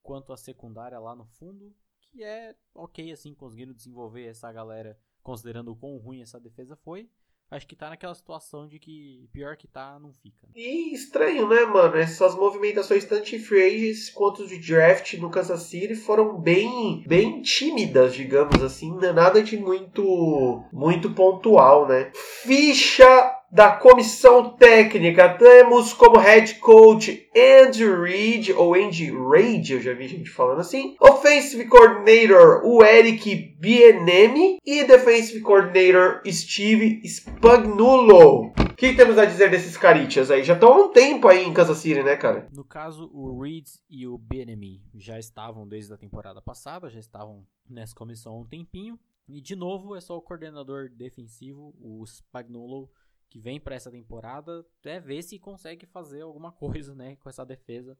[0.07, 5.73] quanto a secundária lá no fundo, que é ok assim, conseguindo desenvolver essa galera, considerando
[5.73, 7.11] o quão ruim essa defesa foi.
[7.49, 10.49] Acho que tá naquela situação de que pior que tá, não fica.
[10.55, 11.97] E estranho, né, mano?
[11.97, 17.42] Essas movimentações, tanto de free agents quanto de draft no Kansas City, foram bem, bem
[17.42, 18.90] tímidas, digamos assim.
[18.90, 22.11] Não é nada de muito, muito pontual, né?
[22.42, 29.95] Ficha da comissão técnica temos como head coach Andy Reid, ou Andy Reid, eu já
[29.95, 30.97] vi gente falando assim.
[31.01, 34.59] Offensive coordinator, o Eric Bienemi.
[34.65, 38.53] E defensive coordinator, Steve Spagnuolo.
[38.59, 40.43] O que temos a dizer desses caritas aí?
[40.45, 42.49] Já estão há um tempo aí em Kansas City, né, cara?
[42.53, 47.47] No caso, o Reid e o Bienemi já estavam desde a temporada passada, já estavam
[47.69, 48.99] nessa comissão há um tempinho.
[49.29, 52.89] E de novo, é só o coordenador defensivo, o Spagnuolo,
[53.29, 57.45] que vem para essa temporada, é ver se consegue fazer alguma coisa, né, com essa
[57.45, 57.99] defesa.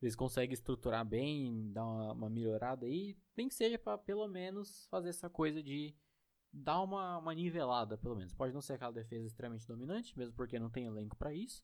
[0.00, 4.86] Eles conseguem estruturar bem, dar uma, uma melhorada aí, nem que seja para pelo menos
[4.90, 5.94] fazer essa coisa de
[6.52, 8.32] dar uma, uma nivelada, pelo menos.
[8.32, 11.62] Pode não ser aquela defesa extremamente dominante, mesmo porque não tem elenco para isso.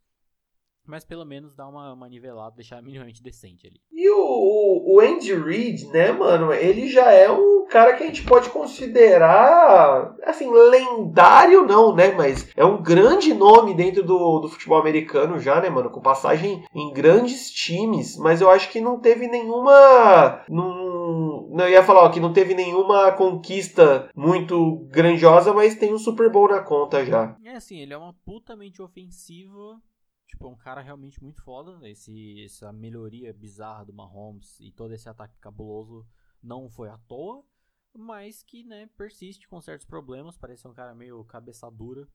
[0.86, 3.80] Mas pelo menos dar uma, uma nivelada, deixar minimamente decente ali.
[3.92, 6.52] E o, o Andy Reid, né, mano?
[6.52, 12.12] Ele já é um cara que a gente pode considerar, assim, lendário não, né?
[12.12, 15.90] Mas é um grande nome dentro do, do futebol americano já, né, mano?
[15.90, 18.16] Com passagem em grandes times.
[18.16, 20.44] Mas eu acho que não teve nenhuma.
[20.48, 25.98] Não, não ia falar ó, que não teve nenhuma conquista muito grandiosa, mas tem um
[25.98, 27.36] Super Bowl na conta já.
[27.44, 29.80] É assim, ele é uma putamente ofensiva
[30.26, 31.78] Tipo, é um cara realmente muito foda.
[31.88, 36.06] Esse, essa melhoria bizarra do Mahomes e todo esse ataque cabuloso
[36.42, 37.44] não foi à toa,
[37.92, 40.36] mas que né, persiste com certos problemas.
[40.36, 42.08] Parece um cara meio cabeça dura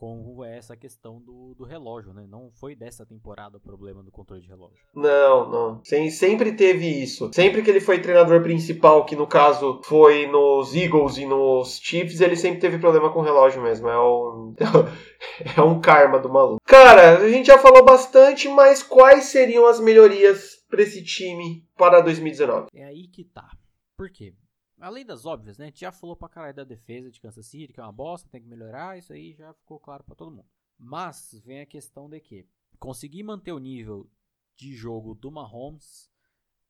[0.00, 2.26] com essa questão do, do relógio, né?
[2.26, 4.82] Não foi dessa temporada o problema do controle de relógio.
[4.94, 5.84] Não, não.
[5.84, 7.30] Sem, sempre teve isso.
[7.34, 12.22] Sempre que ele foi treinador principal, que no caso foi nos Eagles e nos Chiefs,
[12.22, 13.88] ele sempre teve problema com o relógio mesmo.
[13.88, 14.54] É um,
[15.54, 16.62] é um karma do maluco.
[16.64, 22.00] Cara, a gente já falou bastante, mas quais seriam as melhorias para esse time para
[22.00, 22.68] 2019?
[22.74, 23.50] É aí que tá.
[23.98, 24.32] Por quê?
[24.80, 25.66] Além das óbvias, né?
[25.66, 28.28] A gente já falou pra caralho da defesa de Kansas City, que é uma bosta,
[28.28, 30.48] tem que melhorar, isso aí já ficou claro para todo mundo.
[30.78, 34.10] Mas vem a questão de que conseguir manter o nível
[34.56, 36.10] de jogo do Mahomes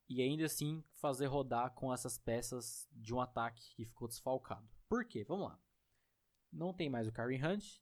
[0.09, 4.69] e ainda assim fazer rodar com essas peças de um ataque que ficou desfalcado.
[4.89, 5.23] Por quê?
[5.23, 5.61] Vamos lá.
[6.53, 7.79] Não tem mais o Kareem Hunt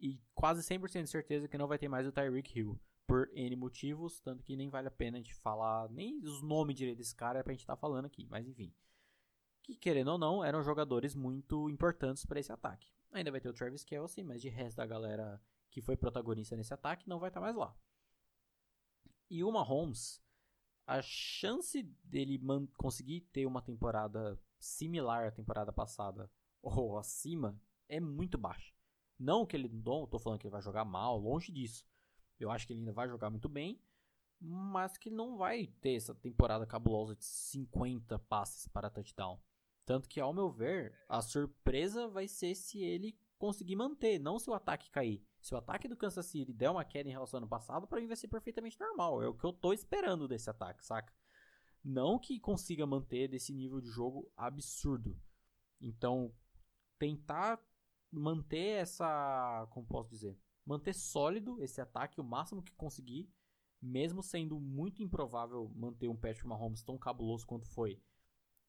[0.00, 2.80] e quase 100% de certeza que não vai ter mais o Tyreek Hill.
[3.06, 6.74] Por N motivos, tanto que nem vale a pena a gente falar nem os nomes
[6.74, 8.72] direito desse cara é pra gente estar tá falando aqui, mas enfim
[9.62, 12.92] que querendo ou não, eram jogadores muito importantes para esse ataque.
[13.12, 16.74] Ainda vai ter o Travis Kelsey, mas de resto da galera que foi protagonista nesse
[16.74, 17.74] ataque não vai estar tá mais lá.
[19.30, 20.22] E o Mahomes,
[20.86, 22.40] a chance dele
[22.76, 28.74] conseguir ter uma temporada similar à temporada passada ou acima é muito baixa.
[29.18, 31.86] Não que ele não estou falando que ele vai jogar mal, longe disso.
[32.38, 33.80] Eu acho que ele ainda vai jogar muito bem,
[34.40, 39.40] mas que não vai ter essa temporada cabulosa de 50 passes para touchdown.
[39.84, 44.48] Tanto que, ao meu ver, a surpresa vai ser se ele conseguir manter, não se
[44.48, 45.20] o ataque cair.
[45.40, 48.00] Se o ataque do Kansas City der uma queda em relação ao ano passado, para
[48.00, 49.20] mim vai ser perfeitamente normal.
[49.20, 51.12] É o que eu tô esperando desse ataque, saca?
[51.82, 55.20] Não que consiga manter desse nível de jogo absurdo.
[55.80, 56.32] Então,
[56.96, 57.60] tentar
[58.12, 59.66] manter essa.
[59.70, 60.38] Como posso dizer?
[60.64, 63.28] Manter sólido esse ataque o máximo que conseguir,
[63.80, 68.00] mesmo sendo muito improvável manter um Patrick Mahomes tão cabuloso quanto foi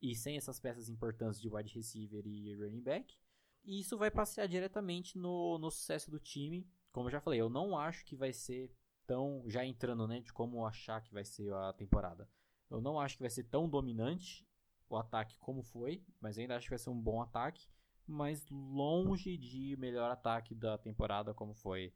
[0.04, 3.18] e sem essas peças importantes de wide receiver e running back.
[3.64, 6.68] E isso vai passear diretamente no, no sucesso do time.
[6.92, 8.70] Como eu já falei, eu não acho que vai ser
[9.06, 12.30] Então, já entrando, né, de como achar que vai ser a temporada.
[12.70, 14.46] Eu não acho que vai ser tão dominante
[14.90, 17.66] o ataque como foi, mas ainda acho que vai ser um bom ataque,
[18.06, 21.94] mas longe de melhor ataque da temporada como foi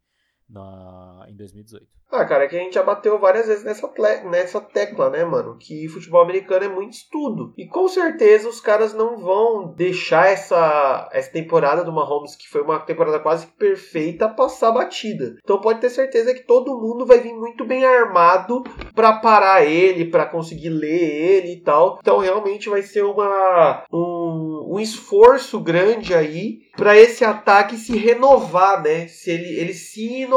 [0.49, 1.97] na, em 2018.
[2.09, 3.91] Ah, cara, é que a gente já bateu várias vezes nessa,
[4.29, 5.57] nessa tecla, né, mano?
[5.59, 7.53] Que futebol americano é muito estudo.
[7.57, 12.61] E com certeza os caras não vão deixar essa, essa temporada do Mahomes, que foi
[12.61, 15.35] uma temporada quase perfeita, passar batida.
[15.43, 18.63] Então pode ter certeza que todo mundo vai vir muito bem armado
[18.95, 21.99] para parar ele, para conseguir ler ele e tal.
[21.99, 28.81] Então realmente vai ser uma, um, um esforço grande aí para esse ataque se renovar,
[28.83, 29.07] né?
[29.07, 30.36] Se ele, ele se inovar,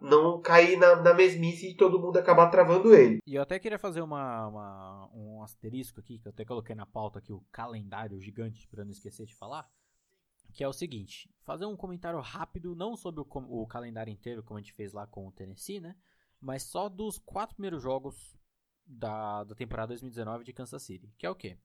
[0.00, 3.20] não cair na, na mesmice e todo mundo acabar travando ele.
[3.26, 6.86] E eu até queria fazer uma, uma um asterisco aqui, que eu até coloquei na
[6.86, 9.68] pauta aqui o calendário gigante para não esquecer de falar.
[10.52, 14.58] Que é o seguinte, fazer um comentário rápido, não sobre o, o calendário inteiro, como
[14.58, 15.94] a gente fez lá com o Tennessee, né?
[16.40, 18.36] Mas só dos quatro primeiros jogos
[18.86, 21.12] da, da temporada 2019 de Kansas City.
[21.18, 21.58] Que é o quê?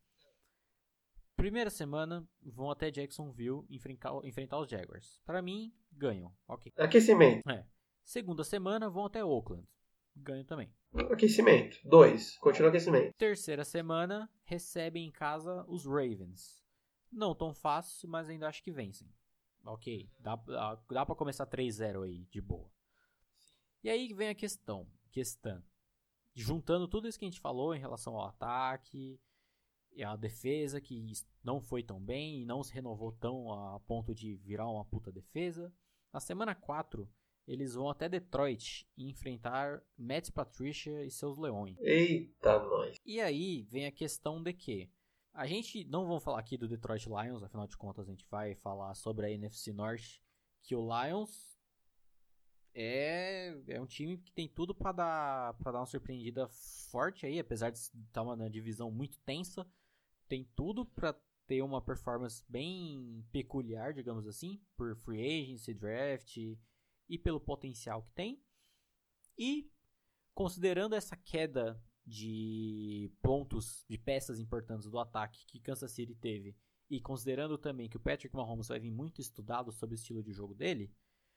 [1.42, 5.20] Primeira semana, vão até Jacksonville enfrentar, enfrentar os Jaguars.
[5.26, 6.32] Para mim, ganham.
[6.48, 6.72] Ok.
[6.78, 7.50] Aquecimento.
[7.50, 7.66] É.
[8.04, 9.68] Segunda semana, vão até Oakland.
[10.16, 10.72] Ganham também.
[11.12, 11.80] Aquecimento.
[11.84, 12.38] Dois.
[12.38, 13.16] Continua aquecimento.
[13.18, 16.64] Terceira semana, recebem em casa os Ravens.
[17.12, 19.12] Não tão fácil, mas ainda acho que vencem.
[19.66, 20.12] Ok.
[20.20, 22.70] Dá, dá, dá pra começar 3-0 aí, de boa.
[23.84, 24.88] E aí vem a questão.
[25.12, 25.64] Questão.
[26.36, 29.20] Juntando tudo isso que a gente falou em relação ao ataque,
[30.04, 31.14] a defesa que
[31.44, 35.12] não foi tão bem e não se renovou tão a ponto de virar uma puta
[35.12, 35.74] defesa.
[36.14, 37.08] Na semana 4,
[37.48, 41.78] eles vão até Detroit e enfrentar Matt Patricia e seus leões.
[41.80, 42.98] Eita, nós.
[43.06, 44.89] E aí vem a questão de que
[45.34, 48.56] a gente não vamos falar aqui do Detroit Lions, afinal de contas a gente vai
[48.56, 50.22] falar sobre a NFC Norte,
[50.62, 51.60] que o Lions
[52.74, 56.48] é, é um time que tem tudo para dar para dar uma surpreendida
[56.89, 59.66] forte aí, apesar de estar uma divisão muito tensa
[60.32, 61.14] tem tudo para
[61.46, 68.14] ter uma performance bem peculiar, digamos assim, por free agency, draft e pelo potencial que
[68.14, 68.42] tem.
[69.38, 69.70] E
[70.34, 76.56] considerando essa queda de pontos, de peças importantes do ataque que Kansas City teve,
[76.90, 80.32] e considerando também que o Patrick Mahomes vai vir muito estudado sobre o estilo de
[80.32, 80.96] jogo dele,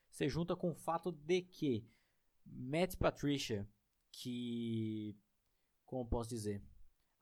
[0.09, 1.85] você junta com o fato de que
[2.47, 3.69] Matt Patricia,
[4.13, 5.19] que
[5.85, 6.63] como posso dizer,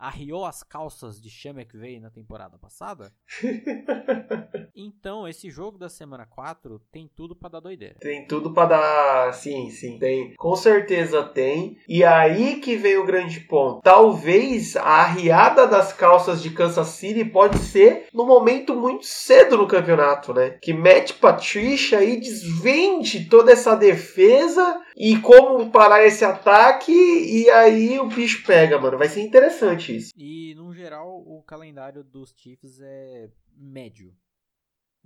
[0.03, 3.13] arriou as calças de Sean McVay na temporada passada.
[4.75, 7.95] então, esse jogo da semana 4 tem tudo para dar doideira.
[8.01, 10.35] Tem tudo para dar, sim, sim, tem.
[10.35, 11.79] Com certeza tem.
[11.89, 13.81] E aí que vem o grande ponto.
[13.83, 19.67] Talvez a arriada das calças de Kansas City pode ser no momento muito cedo no
[19.67, 20.59] campeonato, né?
[20.63, 27.99] Que Matt Patricia aí desvende toda essa defesa e como parar esse ataque e aí
[27.99, 28.99] o bicho pega, mano.
[28.99, 30.11] Vai ser interessante isso.
[30.17, 34.15] E no geral o calendário dos Chiefs é médio.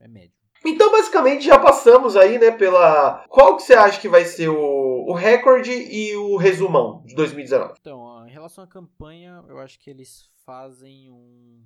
[0.00, 0.46] É médio.
[0.64, 3.24] Então, basicamente, já passamos aí, né, pela.
[3.28, 7.74] Qual que você acha que vai ser o, o recorde e o resumão de 2019?
[7.80, 11.62] Então, em relação à campanha, eu acho que eles fazem um.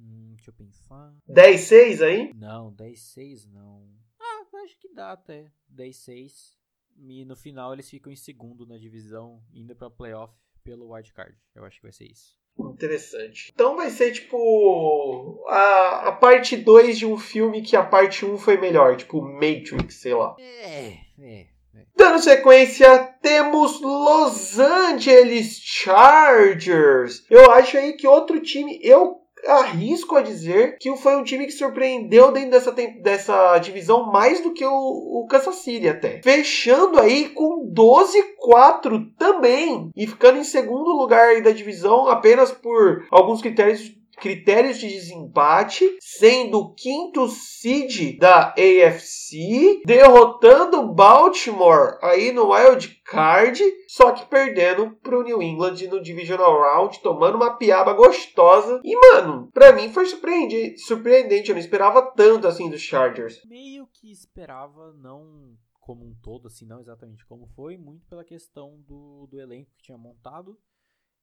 [0.00, 1.14] Hum, deixa eu pensar.
[1.28, 2.32] 10-6 aí?
[2.34, 3.86] Não, 10-6 não.
[4.18, 5.52] Ah, acho que dá até.
[5.74, 6.58] 10-6.
[6.96, 11.36] E no final eles ficam em segundo na divisão, indo pra playoff pelo wildcard.
[11.54, 12.38] Eu acho que vai ser isso.
[12.58, 13.50] Interessante.
[13.54, 18.34] Então vai ser tipo a, a parte 2 de um filme que a parte 1
[18.34, 20.36] um foi melhor, tipo Matrix, sei lá.
[20.38, 21.46] É, é.
[21.74, 21.86] é.
[21.96, 27.24] Dando sequência, temos Los Angeles Chargers.
[27.30, 31.52] Eu acho aí que outro time, eu arrisco a dizer que foi um time que
[31.52, 36.20] surpreendeu dentro dessa, dessa divisão mais do que o, o Kansas City até.
[36.22, 43.40] Fechando aí com 12-4 também e ficando em segundo lugar da divisão apenas por alguns
[43.40, 53.00] critérios critérios de desempate, sendo o quinto seed da AFC, derrotando Baltimore aí no wild
[53.04, 58.80] card, só que perdendo pro New England no divisional round, tomando uma piaba gostosa.
[58.84, 63.40] E mano, para mim foi surpreendente, surpreendente, eu não esperava tanto assim dos Chargers.
[63.46, 68.80] Meio que esperava, não como um todo, assim, não exatamente como foi, muito pela questão
[68.86, 70.56] do, do elenco que tinha montado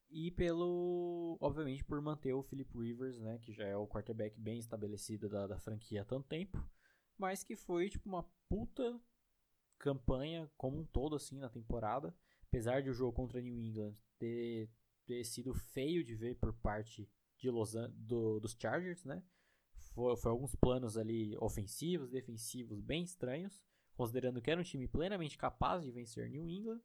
[0.09, 4.59] e pelo, obviamente, por manter o Philip Rivers, né, que já é o quarterback bem
[4.59, 6.63] estabelecido da, da franquia há tanto tempo,
[7.17, 8.99] mas que foi tipo uma puta
[9.77, 14.69] campanha como um todo assim na temporada, apesar de o jogo contra New England ter,
[15.05, 19.23] ter sido feio de ver por parte de Los An do, dos Chargers, né?
[19.93, 23.63] Foi, foi alguns planos ali ofensivos, defensivos bem estranhos,
[23.95, 26.81] considerando que era um time plenamente capaz de vencer New England,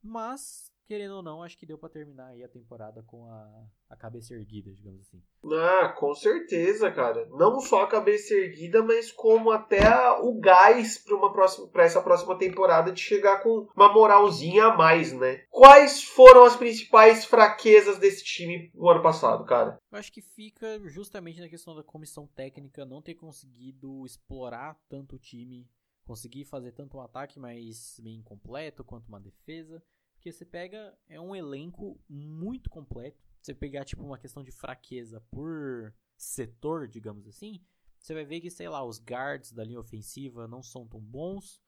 [0.00, 3.96] mas querendo ou não, acho que deu para terminar aí a temporada com a, a
[3.96, 5.22] cabeça erguida, digamos assim.
[5.44, 7.26] Ah, com certeza, cara.
[7.30, 11.84] Não só a cabeça erguida, mas como até a, o gás para uma próxima para
[11.84, 15.44] essa próxima temporada de chegar com uma moralzinha a mais, né?
[15.50, 19.78] Quais foram as principais fraquezas desse time no ano passado, cara?
[19.90, 25.16] Eu acho que fica justamente na questão da comissão técnica não ter conseguido explorar tanto
[25.16, 25.68] o time,
[26.04, 29.82] conseguir fazer tanto um ataque mais bem completo quanto uma defesa.
[30.22, 33.20] Porque você pega, é um elenco muito completo.
[33.40, 37.60] Você pegar, tipo, uma questão de fraqueza por setor, digamos assim,
[37.98, 41.60] você vai ver que, sei lá, os guards da linha ofensiva não são tão bons.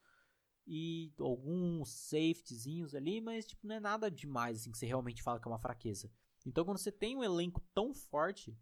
[0.65, 5.41] E alguns safetyzinhos ali, mas, tipo, não é nada demais, assim, que você realmente fala
[5.41, 6.09] que é uma fraqueza.
[6.47, 8.57] Então, quando você tem um elenco tão forte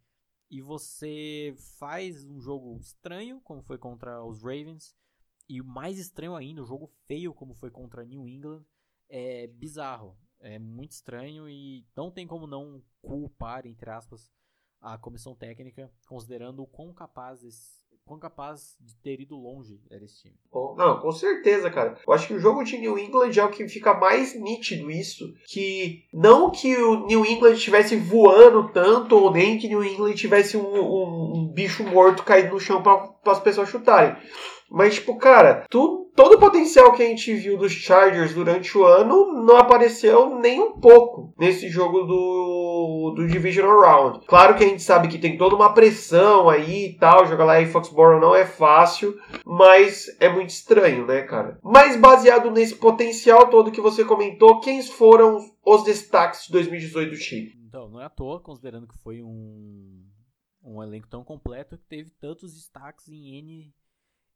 [0.50, 4.96] e você faz um jogo estranho, como foi contra os Ravens,
[5.46, 8.64] e mais estranho ainda, um jogo feio, como foi contra New England,
[9.12, 10.16] é bizarro.
[10.40, 14.28] É muito estranho e não tem como não culpar, entre aspas,
[14.80, 20.22] a comissão técnica, considerando o quão capazes quão capaz de ter ido longe era esse
[20.22, 20.34] time.
[20.52, 21.96] Não, com certeza, cara.
[22.04, 25.32] Eu acho que o jogo de New England é o que fica mais nítido isso,
[25.46, 30.56] que não que o New England estivesse voando tanto, ou nem que New England tivesse
[30.56, 34.16] um, um, um bicho morto caído no chão para as pessoas chutarem.
[34.68, 38.84] Mas, tipo, cara, tu, todo o potencial que a gente viu dos Chargers durante o
[38.84, 44.26] ano não apareceu nem um pouco nesse jogo do, do Divisional Round.
[44.26, 47.60] Claro que a gente sabe que tem toda uma pressão aí e tal, jogar lá
[47.60, 51.58] em Foxborough não é fácil, mas é muito estranho, né, cara?
[51.62, 57.18] Mas baseado nesse potencial todo que você comentou, quem foram os destaques de 2018 do
[57.18, 57.52] time?
[57.66, 60.04] Então, não é à toa, considerando que foi um,
[60.62, 63.72] um elenco tão completo que teve tantos destaques em N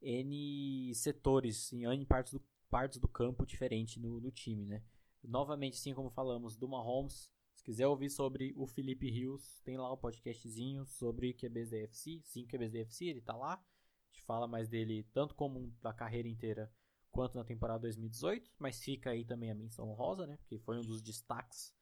[0.00, 4.82] N setores, em N partes do, partes do campo diferente no, no time, né?
[5.22, 9.90] Novamente, assim como falamos do Mahomes, se quiser ouvir sobre o Felipe Rios, tem lá
[9.90, 13.54] o um podcastzinho sobre QBs da UFC, sim, QBs da UFC, ele tá lá.
[13.54, 16.72] A gente fala mais dele tanto como da carreira inteira
[17.10, 20.36] quanto na temporada 2018, mas fica aí também a menção honrosa, né?
[20.36, 21.74] Porque foi um dos destaques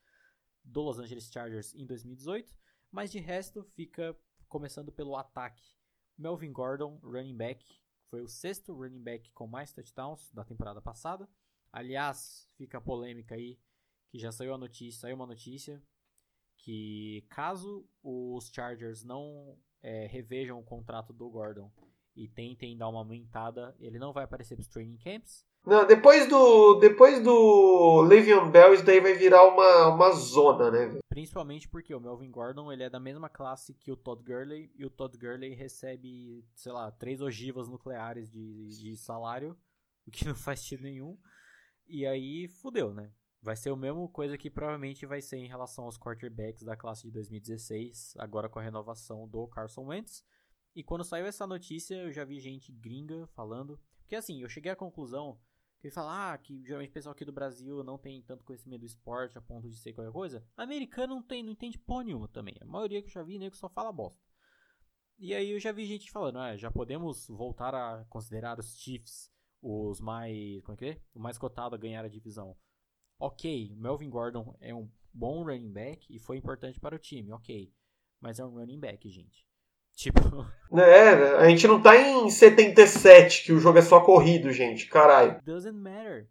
[0.63, 2.57] do Los Angeles Chargers em 2018,
[2.91, 4.17] mas de resto fica
[4.49, 5.63] começando pelo ataque.
[6.17, 7.65] Melvin Gordon, running back,
[8.15, 11.29] foi o sexto running back com mais touchdowns da temporada passada.
[11.73, 13.59] Aliás, fica a polêmica aí,
[14.09, 15.83] que já saiu a notícia, saiu uma notícia
[16.57, 21.73] que caso os Chargers não é, revejam o contrato do Gordon
[22.15, 25.45] e tentem dar uma aumentada, ele não vai aparecer para os training camps.
[25.67, 30.99] Não, depois do depois do Le'Veon Bell, isso daí vai virar uma, uma zona, né?
[31.09, 34.85] Principalmente porque o Melvin Gordon ele é da mesma classe que o Todd Gurley e
[34.85, 39.57] o Todd Gurley recebe, sei lá, três ogivas nucleares de, de salário,
[40.07, 41.19] o que não faz sentido nenhum.
[41.87, 43.11] E aí fudeu, né?
[43.41, 47.05] Vai ser a mesma coisa que provavelmente vai ser em relação aos quarterbacks da classe
[47.05, 50.25] de 2016, agora com a renovação do Carson Wentz.
[50.75, 53.79] E quando saiu essa notícia, eu já vi gente gringa falando.
[53.99, 55.39] Porque assim, eu cheguei à conclusão
[55.85, 58.87] ele fala ah, que geralmente o pessoal aqui do Brasil não tem tanto conhecimento do
[58.87, 60.43] esporte a ponto de ser qualquer coisa.
[60.57, 62.57] Americano não tem, não entende porra nenhuma também.
[62.61, 64.23] A maioria que eu já vi, nego só fala bosta.
[65.19, 69.31] E aí eu já vi gente falando, ah, já podemos voltar a considerar os Chiefs
[69.61, 71.01] os mais, como é que é?
[71.15, 72.57] O mais cotado a ganhar a divisão.
[73.19, 77.33] Ok, o Melvin Gordon é um bom running back e foi importante para o time,
[77.33, 77.73] ok.
[78.21, 79.47] Mas é um running back, gente.
[79.95, 80.21] Tipo.
[80.77, 84.89] É, a gente não tá em 77, que o jogo é só corrido, gente.
[84.89, 85.39] Caralho.
[85.45, 86.27] Doesn't matter.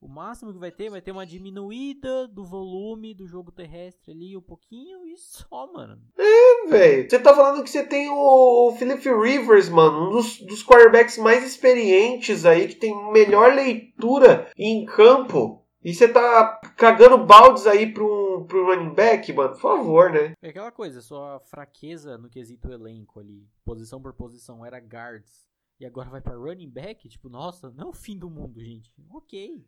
[0.00, 4.36] O máximo que vai ter vai ter uma diminuída do volume do jogo terrestre ali,
[4.36, 5.98] um pouquinho e só, mano.
[6.18, 7.08] É, velho.
[7.08, 11.42] Você tá falando que você tem o Philip Rivers, mano, um dos, dos quarterbacks mais
[11.44, 15.64] experientes aí, que tem melhor leitura em campo.
[15.82, 17.92] E você tá cagando baldes aí
[18.44, 19.50] pro, running back, mano?
[19.50, 20.34] Por favor, né?
[20.42, 25.46] É aquela coisa, sua fraqueza no quesito elenco ali, posição por posição, era guards.
[25.78, 27.08] E agora vai para running back?
[27.08, 28.92] Tipo, nossa, não é o fim do mundo, gente.
[29.10, 29.66] Ok.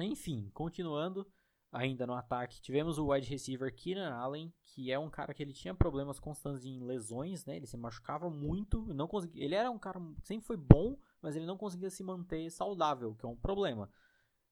[0.00, 1.26] Enfim, continuando
[1.70, 5.52] ainda no ataque, tivemos o wide receiver Keenan Allen, que é um cara que ele
[5.52, 7.56] tinha problemas constantes em lesões, né?
[7.56, 11.36] Ele se machucava muito, não conseguia, ele era um cara que sempre foi bom, mas
[11.36, 13.90] ele não conseguia se manter saudável, que é um problema.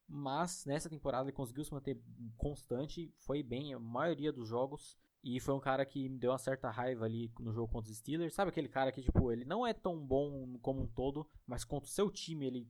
[0.09, 2.01] Mas nessa temporada ele conseguiu se manter
[2.37, 4.97] constante, foi bem a maioria dos jogos.
[5.25, 7.99] E foi um cara que me deu uma certa raiva ali no jogo contra os
[7.99, 8.33] Steelers.
[8.33, 11.89] Sabe aquele cara que, tipo, ele não é tão bom como um todo, mas contra
[11.89, 12.69] o seu time ele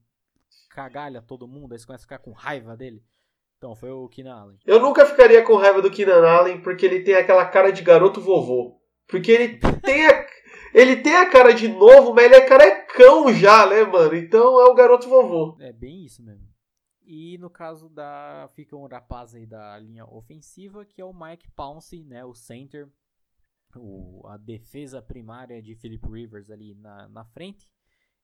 [0.71, 3.05] cagalha todo mundo, aí você começa a ficar com raiva dele.
[3.59, 4.59] Então, foi o Keenan Allen.
[4.65, 8.23] Eu nunca ficaria com raiva do Keenan Allen porque ele tem aquela cara de garoto
[8.23, 8.81] vovô.
[9.07, 10.27] Porque ele tem a,
[10.73, 14.15] ele tem a cara de novo, mas ele é careca cão já, né, mano?
[14.15, 15.57] Então é o garoto vovô.
[15.61, 16.56] É bem isso mesmo.
[17.07, 18.51] E no caso da.
[18.55, 22.25] Fica um rapaz aí da linha ofensiva, que é o Mike Pouncey, né?
[22.25, 22.91] O center.
[23.77, 27.71] O, a defesa primária de Philip Rivers ali na, na frente.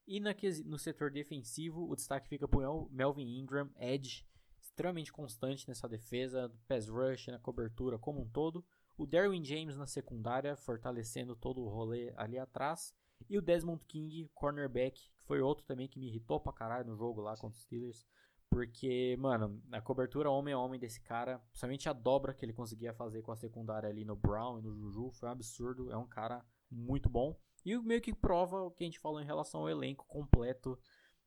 [0.07, 4.27] E na, no setor defensivo, o destaque fica para o Melvin Ingram, edge,
[4.61, 8.65] extremamente constante nessa defesa, pass rush, na cobertura como um todo.
[8.97, 12.93] O Derwin James na secundária, fortalecendo todo o rolê ali atrás.
[13.29, 16.97] E o Desmond King, cornerback, que foi outro também que me irritou pra caralho no
[16.97, 18.05] jogo lá contra os Steelers.
[18.53, 22.93] Porque, mano, a cobertura homem a homem desse cara, principalmente a dobra que ele conseguia
[22.93, 25.91] fazer com a secundária ali no Brown e no Juju, foi um absurdo.
[25.91, 27.35] É um cara muito bom.
[27.65, 30.79] E meio que prova o que a gente falou em relação ao elenco completo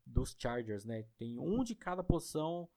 [0.05, 1.01] dos Chargers, né?
[1.17, 2.69] Tem um de cada posição,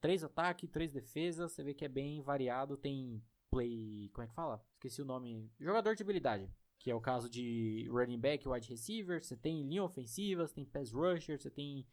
[0.00, 1.50] três ataques, três defesas.
[1.50, 2.76] Você vê que é bem variado.
[2.76, 3.20] Tem
[3.50, 4.08] play.
[4.14, 4.64] Como é que fala?
[4.74, 5.50] Esqueci o nome.
[5.58, 6.48] Jogador de habilidade.
[6.78, 9.20] Que é o caso de running back, wide receiver.
[9.20, 11.84] Você tem linha ofensiva, você tem pass rusher, você tem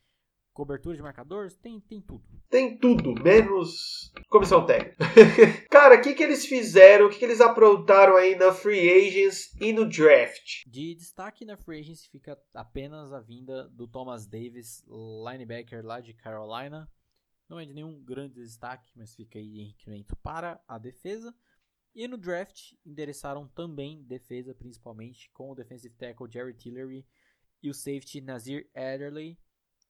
[0.53, 2.23] cobertura de marcadores, tem, tem tudo.
[2.49, 4.97] Tem tudo, menos comissão técnica.
[5.69, 9.53] Cara, o que, que eles fizeram, o que, que eles aprontaram aí na Free Agents
[9.61, 10.63] e no Draft?
[10.67, 16.13] De destaque na Free Agents fica apenas a vinda do Thomas Davis, linebacker lá de
[16.13, 16.89] Carolina.
[17.49, 21.33] Não é de nenhum grande destaque, mas fica aí em incremento para a defesa.
[21.93, 27.05] E no draft endereçaram também defesa, principalmente com o defensive tackle Jerry Tillery
[27.61, 29.37] e o safety Nazir Adderley,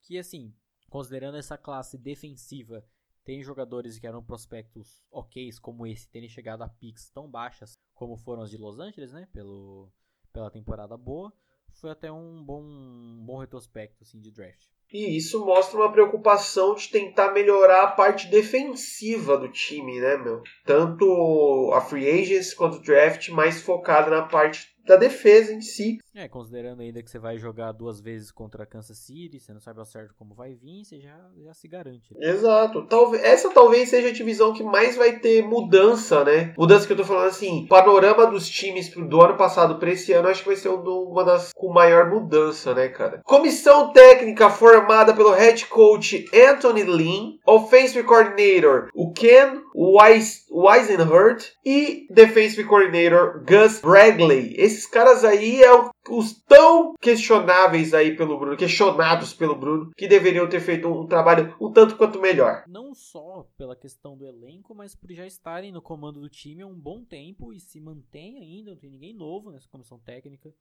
[0.01, 0.53] que assim,
[0.89, 2.85] considerando essa classe defensiva,
[3.23, 8.17] tem jogadores que eram prospectos ok, como esse, terem chegado a picks tão baixas como
[8.17, 9.91] foram as de Los Angeles, né, pelo,
[10.33, 11.31] pela temporada boa,
[11.73, 14.67] foi até um bom, um bom retrospecto assim, de draft.
[14.91, 20.43] E isso mostra uma preocupação de tentar melhorar a parte defensiva do time, né, meu?
[20.65, 25.99] Tanto a free agents quanto o draft mais focada na parte da defesa em si.
[26.13, 29.61] É, considerando ainda que você vai jogar duas vezes contra a Kansas City, você não
[29.61, 32.13] sabe ao certo como vai vir, você já, já se garante.
[32.19, 32.85] Exato.
[32.85, 36.53] Talvez, essa talvez seja a divisão que mais vai ter mudança, né?
[36.57, 40.27] Mudança que eu tô falando assim, panorama dos times do ano passado para esse ano,
[40.27, 43.21] acho que vai ser uma das com maior mudança, né, cara?
[43.23, 52.05] Comissão técnica formada pelo head coach Anthony Lynn, offensive coordinator o Ken Wise, Weisenhurt e
[52.09, 54.53] defensive coordinator Gus Bradley.
[54.57, 55.71] Esses caras aí é
[56.09, 61.55] os tão questionáveis aí pelo Bruno, questionados pelo Bruno, que deveriam ter feito um, trabalho
[61.59, 62.63] um tanto quanto melhor.
[62.67, 66.67] Não só pela questão do elenco, mas por já estarem no comando do time há
[66.67, 70.53] um bom tempo e se mantém ainda, não tem ninguém novo nessa comissão técnica.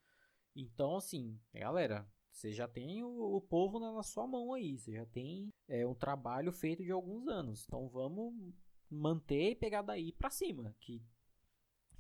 [0.54, 4.92] Então, assim, galera, você já tem o, o povo na, na, sua mão aí, você
[4.92, 7.64] já tem é, um trabalho feito de alguns anos.
[7.66, 8.34] Então vamos
[8.90, 11.02] manter e pegar daí pra cima, que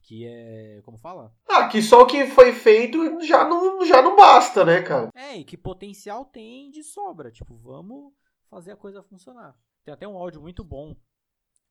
[0.02, 0.80] que é.
[0.82, 1.34] Como fala?
[1.48, 5.10] Ah, que só o que foi feito já não, já não basta, né, cara?
[5.14, 7.30] É, e que potencial tem de sobra.
[7.30, 8.12] Tipo, vamos
[8.48, 9.56] fazer a coisa funcionar.
[9.84, 10.96] Tem até um áudio muito bom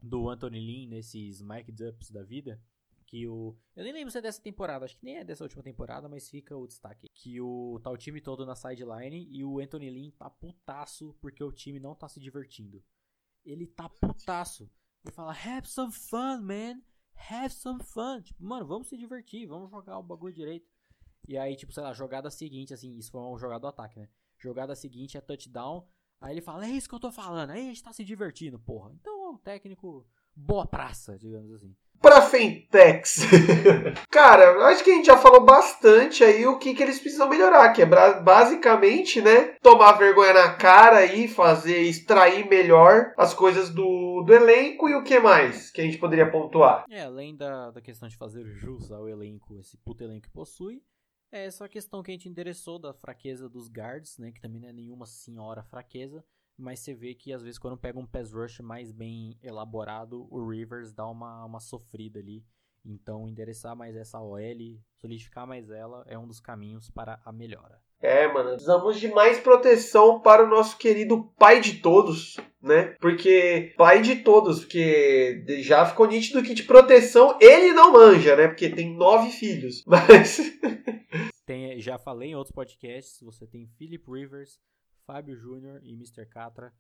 [0.02, 2.62] do Anthony Lynn nesses Mike Ups da vida.
[3.06, 3.58] Que o.
[3.76, 6.30] Eu nem lembro se é dessa temporada, acho que nem é dessa última temporada, mas
[6.30, 7.08] fica o destaque.
[7.14, 7.80] Que o.
[7.84, 11.80] Tá o time todo na sideline e o Anthony Lynn tá putaço porque o time
[11.80, 12.84] não tá se divertindo.
[13.44, 14.70] Ele tá putaço.
[15.04, 16.82] Ele fala, have some fun, man
[17.30, 18.22] have some fun.
[18.22, 20.70] Tipo, mano, vamos se divertir, vamos jogar o bagulho direito.
[21.28, 24.10] E aí, tipo, sei lá, jogada seguinte, assim, isso foi um jogada do ataque, né?
[24.38, 25.86] Jogada seguinte é touchdown.
[26.20, 28.60] Aí ele fala, é isso que eu tô falando, aí a gente tá se divertindo,
[28.60, 28.92] porra.
[28.94, 33.22] Então, o técnico, boa praça, digamos assim para Fentex.
[34.10, 37.72] Cara, acho que a gente já falou bastante aí o que, que eles precisam melhorar,
[37.74, 44.24] que é basicamente, né, tomar vergonha na cara e fazer extrair melhor as coisas do,
[44.24, 46.86] do elenco e o que mais que a gente poderia pontuar.
[46.90, 50.82] É, além da, da questão de fazer jus ao elenco, esse puto elenco que possui,
[51.32, 54.70] é essa questão que a gente endereçou da fraqueza dos guards, né, que também não
[54.70, 56.24] é nenhuma senhora fraqueza,
[56.60, 60.48] mas você vê que às vezes quando pega um pass rush mais bem elaborado, o
[60.48, 62.44] Rivers dá uma, uma sofrida ali.
[62.86, 64.40] Então, endereçar mais essa OL,
[64.96, 67.80] solidificar mais ela, é um dos caminhos para a melhora.
[68.02, 72.96] É, mano, precisamos de mais proteção para o nosso querido pai de todos, né?
[73.02, 78.48] Porque pai de todos, porque já ficou nítido que de proteção ele não manja, né?
[78.48, 80.40] Porque tem nove filhos, mas...
[81.46, 84.58] tem, já falei em outros podcasts, você tem Philip Rivers,
[85.10, 86.24] Fábio Júnior e Mr.
[86.28, 86.72] Catra.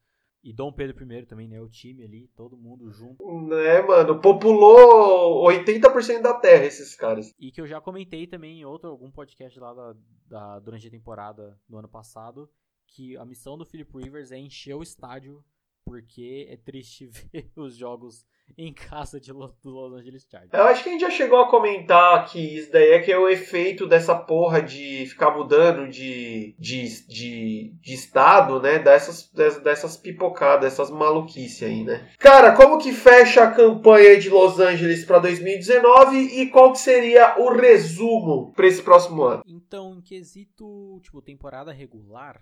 [0.43, 1.59] E Dom Pedro I também, né?
[1.59, 3.25] O time ali, todo mundo junto.
[3.47, 4.21] Né, mano?
[4.21, 7.33] Populou 80% da terra esses caras.
[7.39, 9.95] E que eu já comentei também em outro, algum podcast lá da,
[10.27, 12.47] da, durante a temporada do ano passado,
[12.87, 15.43] que a missão do Philip Rivers é encher o estádio
[15.89, 18.23] porque é triste ver os jogos
[18.55, 20.53] em casa de Los, do Los Angeles Chargers.
[20.53, 23.17] Eu acho que a gente já chegou a comentar que isso daí é que é
[23.17, 28.77] o efeito dessa porra de ficar mudando de, de, de, de estado, né?
[28.77, 29.31] Dessas,
[29.63, 32.07] dessas pipocadas, essas maluquices aí, né?
[32.19, 37.39] Cara, como que fecha a campanha de Los Angeles para 2019 e qual que seria
[37.39, 39.43] o resumo para esse próximo ano?
[39.47, 42.39] Então, em quesito, tipo, temporada regular,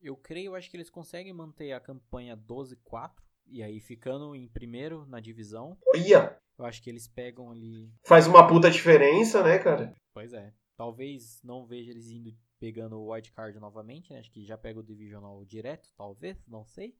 [0.00, 3.12] eu creio, acho que eles conseguem manter a campanha 12-4
[3.46, 5.78] e aí ficando em primeiro na divisão.
[5.94, 6.38] Ia!
[6.58, 7.92] Eu acho que eles pegam ali.
[8.04, 9.94] Faz uma puta diferença, né, cara?
[10.12, 10.52] Pois é.
[10.76, 14.18] Talvez não veja eles indo pegando o wildcard novamente, né?
[14.18, 16.96] Acho que já pega o divisional direto, talvez, não sei.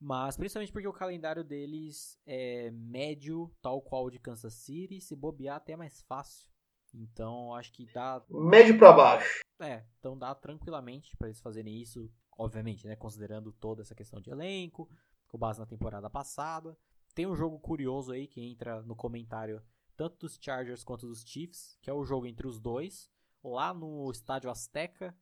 [0.00, 5.14] Mas principalmente porque o calendário deles é médio, tal qual o de Kansas City, se
[5.14, 6.48] bobear até é mais fácil.
[6.94, 8.24] Então acho que dá.
[8.30, 9.40] Médio para baixo.
[9.60, 12.96] É, então dá tranquilamente para eles fazerem isso, obviamente, né?
[12.96, 14.88] Considerando toda essa questão de elenco,
[15.28, 16.76] com base na temporada passada.
[17.14, 19.62] Tem um jogo curioso aí que entra no comentário
[19.96, 23.10] tanto dos Chargers quanto dos Chiefs, que é o jogo entre os dois,
[23.44, 25.14] lá no Estádio Azteca,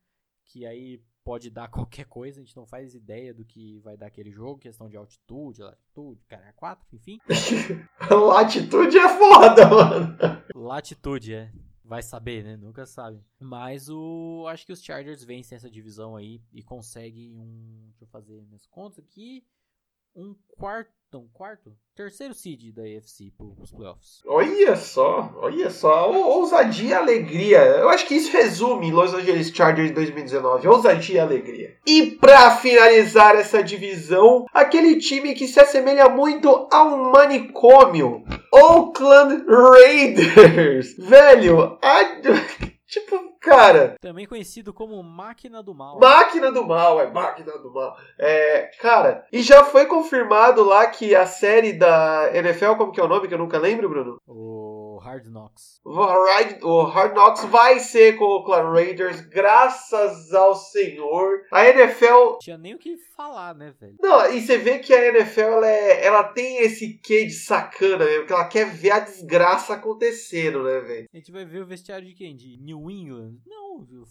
[0.44, 4.06] que aí pode dar qualquer coisa, a gente não faz ideia do que vai dar
[4.06, 7.18] aquele jogo, questão de altitude, latitude, cara, 4, enfim.
[8.10, 10.16] latitude é foda, mano.
[10.54, 11.52] Latitude, é.
[11.88, 12.56] Vai saber, né?
[12.56, 13.24] Nunca sabe.
[13.40, 14.46] Mas o.
[14.46, 17.86] Acho que os Chargers vencem essa divisão aí e conseguem um.
[17.88, 19.42] Deixa eu fazer minhas contas aqui
[20.14, 24.20] um quarto, um quarto, terceiro seed da AFC para os playoffs.
[24.26, 27.58] Olha só, olha só, ousadia e alegria.
[27.58, 31.76] Eu acho que isso resume Los Angeles Chargers 2019, ousadia e alegria.
[31.86, 39.46] E para finalizar essa divisão, aquele time que se assemelha muito a um manicômio, Oakland
[39.48, 40.94] Raiders.
[40.98, 42.04] Velho, a...
[42.88, 43.96] Tipo, cara.
[44.00, 45.98] Também conhecido como Máquina do Mal.
[45.98, 47.96] Máquina do Mal, é Máquina do Mal.
[48.18, 53.04] É, cara, e já foi confirmado lá que a série da NFL, como que é
[53.04, 54.20] o nome que eu nunca lembro, Bruno?
[54.26, 54.67] O
[54.98, 55.80] Hard Knocks.
[55.84, 61.42] O Hard, o Hard Knocks vai ser com o Oakland Raiders, graças ao Senhor.
[61.52, 62.06] A NFL.
[62.06, 63.96] Não tinha nem o que falar, né, velho?
[64.00, 68.04] Não, e você vê que a NFL ela, é, ela tem esse quê de sacana
[68.04, 71.08] mesmo, que ela quer ver a desgraça acontecendo, né, velho?
[71.12, 72.36] A gente vai ver o vestiário de quem?
[72.36, 73.38] De New England?
[73.46, 73.67] Não,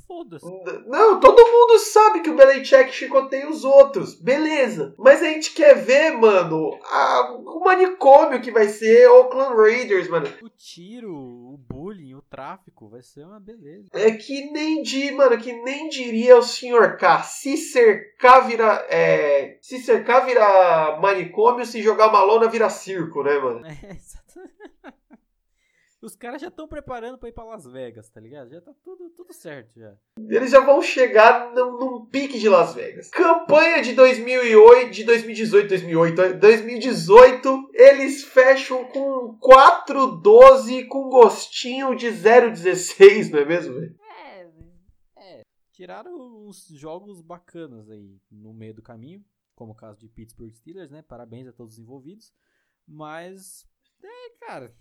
[0.07, 0.45] foda-se.
[0.87, 4.93] Não, todo mundo sabe que o Belichick chicoteia os outros, beleza.
[4.97, 10.27] Mas a gente quer ver, mano, a, o manicômio que vai ser Oakland Raiders, mano.
[10.41, 13.89] O tiro, o bullying, o tráfico, vai ser uma beleza.
[13.93, 16.97] É que nem de, mano, que nem diria o Sr.
[16.97, 17.23] K.
[17.23, 18.85] Se cercar vira.
[18.89, 23.61] É, se cercar vira manicômio, se jogar uma lona vira circo, né, mano?
[23.77, 24.96] É, exatamente.
[25.99, 28.51] Os caras já estão preparando para ir para Las Vegas, tá ligado?
[28.51, 29.97] Já tá tudo, tudo certo já.
[30.29, 33.09] Eles já vão chegar num, num pique de Las Vegas.
[33.09, 43.31] Campanha de 2008, de 2018, 2008, 2018, eles fecham com 4-12 com gostinho de 0-16,
[43.31, 43.99] não é mesmo, velho?
[44.19, 44.51] É,
[45.15, 45.41] é.
[45.71, 46.15] Tiraram
[46.47, 49.25] uns jogos bacanas aí no meio do caminho,
[49.55, 51.01] como o caso de Pittsburgh Steelers, né?
[51.01, 52.31] Parabéns a todos os envolvidos.
[52.87, 53.67] Mas,
[54.03, 54.71] é, cara,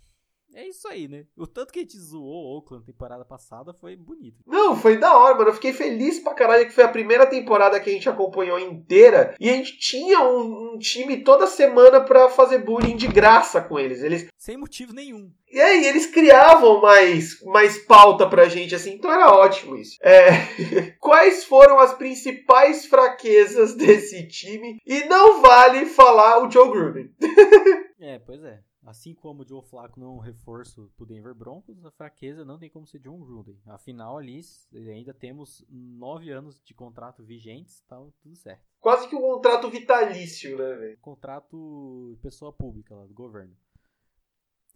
[0.55, 1.25] é isso aí, né?
[1.37, 4.43] O tanto que a gente zoou o Oakland temporada passada foi bonito.
[4.47, 5.51] Não, foi da hora, mano.
[5.51, 9.35] Eu fiquei feliz pra caralho que foi a primeira temporada que a gente acompanhou inteira
[9.39, 13.79] e a gente tinha um, um time toda semana pra fazer bullying de graça com
[13.79, 14.03] eles.
[14.03, 14.27] eles.
[14.39, 15.31] Sem motivo nenhum.
[15.51, 19.97] E aí, eles criavam mais, mais pauta pra gente, assim, então era ótimo isso.
[20.03, 20.31] É...
[20.99, 24.79] Quais foram as principais fraquezas desse time?
[24.85, 27.11] E não vale falar o Joe Gruden.
[28.01, 28.61] é, pois é.
[28.87, 32.57] Assim como o Joe Flacco não é um reforço pro Denver Broncos, a fraqueza não
[32.57, 33.61] tem como ser John Gruden.
[33.67, 34.41] Afinal, ali
[34.73, 38.65] ainda temos nove anos de contrato vigentes, tá tudo certo.
[38.79, 40.99] Quase que um contrato vitalício, né, velho?
[40.99, 43.57] Contrato pessoa pública lá, do governo.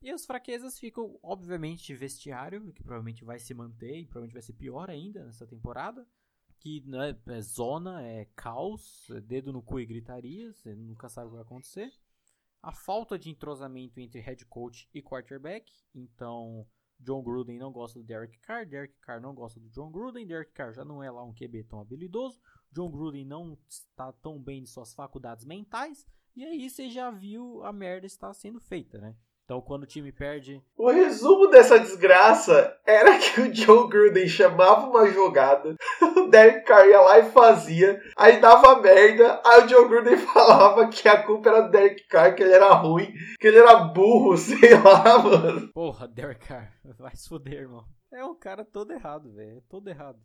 [0.03, 4.55] E as fraquezas ficam, obviamente, vestiário, que provavelmente vai se manter e provavelmente vai ser
[4.55, 6.05] pior ainda nessa temporada.
[6.59, 11.29] Que né, é zona, é caos, é dedo no cu e gritaria, você nunca sabe
[11.29, 11.93] o que vai acontecer
[12.63, 15.73] a falta de entrosamento entre head coach e quarterback.
[15.95, 16.67] Então,
[16.99, 20.53] John Gruden não gosta do Derek Carr, Derek Carr não gosta do John Gruden, Derek
[20.53, 22.39] Carr já não é lá um QB tão habilidoso,
[22.71, 26.07] John Gruden não está tão bem de suas faculdades mentais,
[26.37, 29.17] e aí você já viu a merda estar sendo feita, né?
[29.51, 30.63] Então, quando o time perde.
[30.79, 35.75] O resumo dessa desgraça era que o Joe Gruden chamava uma jogada,
[36.19, 40.87] o Derek Carr ia lá e fazia, aí dava merda, aí o Joe Gruden falava
[40.87, 44.37] que a culpa era do Derek Carr, que ele era ruim, que ele era burro,
[44.39, 45.69] sei lá, mano.
[45.73, 47.85] Porra, Derek Carr, vai se foder, irmão.
[48.13, 49.59] É um cara todo errado, velho.
[49.59, 50.21] É todo errado.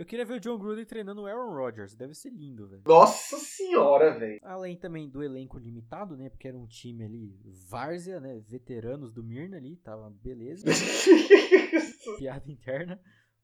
[0.00, 1.94] Eu queria ver o John Gruden treinando o Aaron Rodgers.
[1.94, 2.82] Deve ser lindo, velho.
[2.86, 4.40] Nossa senhora, velho.
[4.42, 6.30] Além também do elenco limitado, né?
[6.30, 7.38] Porque era um time ali,
[7.68, 8.40] várzea, né?
[8.48, 10.64] Veteranos do Mirna ali, tava beleza.
[12.16, 12.98] Piada interna.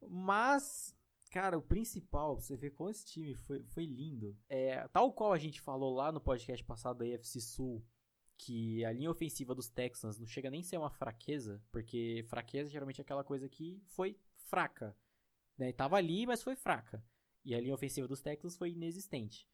[0.09, 0.97] Mas,
[1.31, 4.35] cara, o principal, você vê como esse time foi, foi lindo.
[4.49, 7.85] É, tal qual a gente falou lá no podcast passado da AFC Sul,
[8.39, 12.71] que a linha ofensiva dos Texans não chega nem a ser uma fraqueza, porque fraqueza
[12.71, 14.97] geralmente é aquela coisa que foi fraca.
[15.59, 15.73] Né?
[15.73, 17.03] Tava ali, mas foi fraca.
[17.45, 19.49] E a linha ofensiva dos Texans foi inexistente.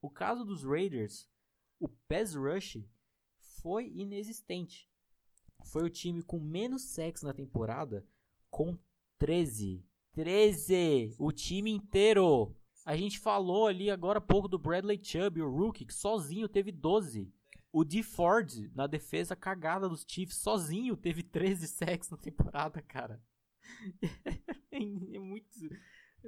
[0.00, 1.28] O caso dos Raiders,
[1.78, 2.84] o pass rush
[3.60, 4.90] foi inexistente.
[5.64, 8.04] Foi o time com menos sacks na temporada,
[8.50, 8.76] com
[9.18, 9.86] 13.
[10.12, 11.14] 13!
[11.18, 12.54] O time inteiro!
[12.84, 16.72] A gente falou ali agora há pouco do Bradley Chubb, o rookie, que sozinho teve
[16.72, 17.32] 12.
[17.72, 18.02] O D.
[18.02, 23.22] Ford, na defesa cagada dos Chiefs, sozinho teve 13 sacks na temporada, cara.
[24.72, 25.48] é muito.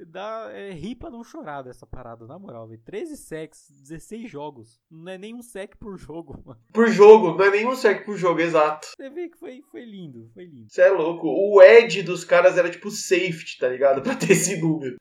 [0.09, 2.81] Dá, é, ri pra não chorar dessa parada, na moral, velho.
[2.85, 4.81] 13 sacks, 16 jogos.
[4.91, 6.61] Não é nenhum sec por jogo, mano.
[6.73, 8.89] Por jogo, não é nenhum sec por jogo, exato.
[8.97, 10.67] Você vê que foi, foi lindo, foi lindo.
[10.69, 11.29] Você é louco.
[11.29, 14.03] O Ed dos caras era tipo safety, tá ligado?
[14.03, 14.97] Pra ter esse número.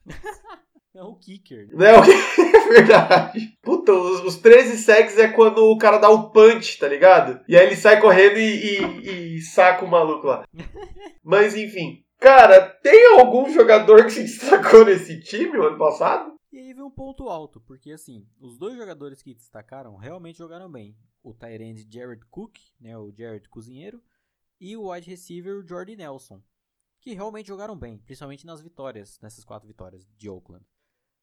[0.94, 1.68] É o kicker.
[1.72, 2.12] Não é o que?
[2.12, 3.58] É verdade.
[3.60, 7.40] Puta, os, os 13 sacks é quando o cara dá o punch, tá ligado?
[7.48, 10.44] E aí ele sai correndo e, e, e saca o maluco lá.
[11.22, 12.03] Mas enfim.
[12.24, 16.34] Cara, tem algum jogador que se destacou nesse time o ano passado?
[16.50, 20.72] E aí vem um ponto alto, porque assim, os dois jogadores que destacaram realmente jogaram
[20.72, 20.96] bem.
[21.22, 24.02] O Tyrande Jared Cook, né, o Jared Cozinheiro,
[24.58, 26.42] e o wide receiver Jordy Nelson,
[26.98, 30.64] que realmente jogaram bem, principalmente nas vitórias, nessas quatro vitórias de Oakland.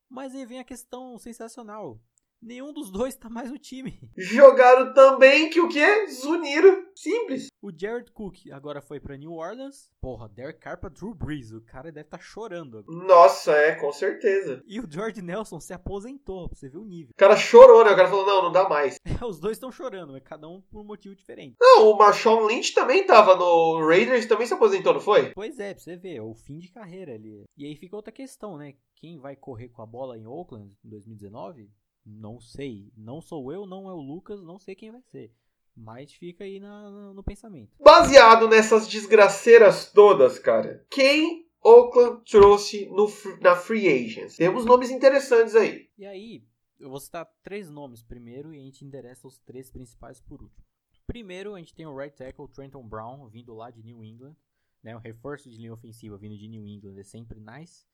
[0.08, 1.99] Mas aí vem a questão sensacional.
[2.42, 4.00] Nenhum dos dois tá mais no time.
[4.18, 6.08] Jogaram também que o quê?
[6.08, 6.86] Zuniram.
[6.96, 7.48] Simples.
[7.62, 9.92] O Jared Cook agora foi pra New Orleans.
[10.02, 11.52] Porra, Derek Carr pra Drew Brees.
[11.52, 12.84] O cara deve estar tá chorando.
[12.88, 14.64] Nossa, é, com certeza.
[14.66, 17.12] E o George Nelson se aposentou, pra você ver o nível.
[17.12, 17.92] O cara chorou, né?
[17.92, 18.96] O cara falou, não, não dá mais.
[19.22, 21.58] É, os dois estão chorando, mas cada um por um motivo diferente.
[21.62, 25.32] Não, o Marshawn Lynch também tava no Raiders, também se aposentou, não foi?
[25.34, 27.44] Pois é, pra você ver, é o fim de carreira ali.
[27.56, 28.74] E aí fica outra questão, né?
[28.96, 31.70] Quem vai correr com a bola em Oakland em 2019?
[32.06, 32.91] Não sei.
[32.95, 35.34] Não sou eu, não é o Lucas, não sei quem vai ser.
[35.76, 37.76] Mas fica aí na, na, no pensamento.
[37.80, 43.08] Baseado nessas desgraceiras todas, cara, quem Oakland trouxe no,
[43.39, 44.36] na Free Agents?
[44.36, 45.89] Temos nomes interessantes aí.
[45.97, 46.43] E aí,
[46.80, 50.66] eu vou citar três nomes primeiro e a gente endereça os três principais por último.
[51.06, 54.36] Primeiro, a gente tem o right tackle Trenton Brown, vindo lá de New England.
[54.82, 57.86] Né, o reforço de linha ofensiva vindo de New England é sempre nice.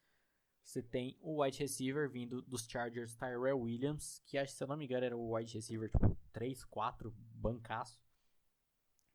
[0.67, 4.75] Você tem o wide receiver vindo dos Chargers, Tyrell Williams, que acho se eu não
[4.75, 7.97] me engano era o wide receiver tipo 3, 4, bancaço.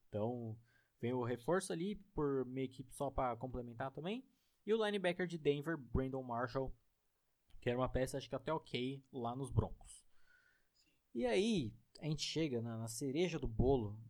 [0.08, 0.58] Então,
[0.98, 4.26] vem o reforço ali por meio que só para complementar também.
[4.64, 6.74] E o linebacker de Denver, Brandon Marshall,
[7.60, 10.02] que era uma peça acho que até ok lá nos Broncos.
[11.14, 14.00] E aí, a gente chega na, na cereja do bolo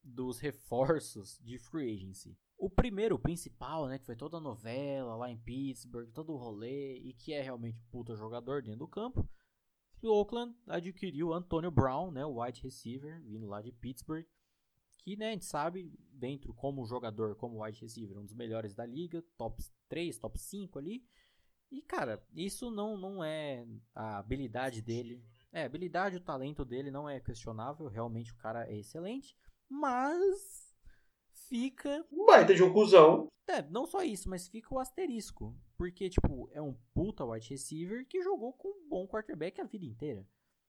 [0.00, 2.38] dos reforços de free agency.
[2.58, 6.36] O primeiro, o principal, né, que foi toda a novela lá em Pittsburgh, todo o
[6.36, 9.28] rolê, e que é realmente um puta jogador dentro do campo,
[10.02, 14.26] o Oakland adquiriu Antonio Brown, né, o wide receiver, vindo lá de Pittsburgh,
[14.98, 18.84] que né, a gente sabe, dentro como jogador, como wide receiver, um dos melhores da
[18.84, 21.04] liga, top 3, top 5 ali.
[21.70, 25.24] E cara, isso não, não é a habilidade dele.
[25.52, 29.36] É, a habilidade, o talento dele não é questionável, realmente o cara é excelente,
[29.68, 30.65] mas
[31.48, 32.04] fica.
[32.10, 33.28] Um baita de um cuzão.
[33.48, 35.54] É, não só isso, mas fica o asterisco.
[35.76, 39.84] Porque, tipo, é um puta wide receiver que jogou com um bom quarterback a vida
[39.84, 40.26] inteira.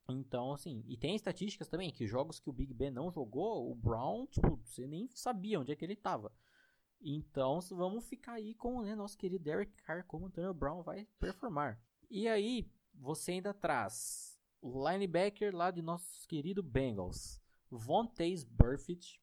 [0.09, 3.75] Então, assim, e tem estatísticas também, que jogos que o Big Ben não jogou, o
[3.75, 6.31] Brown, tipo, você nem sabia onde é que ele tava.
[7.01, 10.81] Então, vamos ficar aí com o né, nosso querido Derek Carr, como o Antonio Brown
[10.81, 11.79] vai performar.
[12.09, 19.21] E aí, você ainda traz o linebacker lá de nosso querido Bengals, Vontaze Burfict,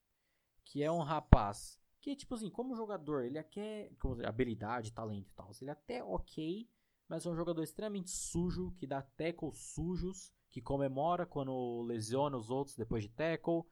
[0.65, 3.91] que é um rapaz que, tipo assim, como jogador, ele quer
[4.27, 6.69] habilidade, talento e tal, ele é até ok,
[7.09, 12.51] mas é um jogador extremamente sujo, que dá tackles sujos, que comemora quando lesiona os
[12.51, 13.63] outros depois de tackle,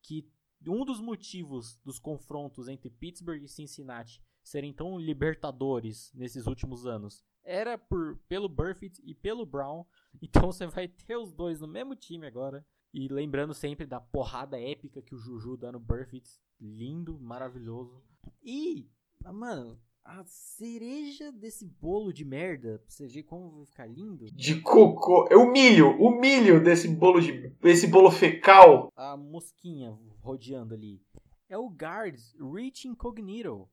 [0.00, 0.30] que
[0.66, 7.24] um dos motivos dos confrontos entre Pittsburgh e Cincinnati serem tão libertadores nesses últimos anos
[7.42, 9.84] era por, pelo Burfitt e pelo Brown.
[10.22, 12.64] Então você vai ter os dois no mesmo time agora.
[12.94, 16.30] E lembrando sempre da porrada épica que o Juju dá no Burfitt.
[16.60, 18.00] Lindo, maravilhoso.
[18.40, 18.88] E,
[19.32, 24.26] mano, a cereja desse bolo de merda, pra você ver como vai ficar lindo.
[24.26, 25.26] De cocô.
[25.28, 27.52] É o milho, o milho desse bolo de.
[27.64, 28.92] esse bolo fecal.
[28.94, 31.02] A mosquinha rodeando ali.
[31.48, 33.68] É o Guards Rich Incognito.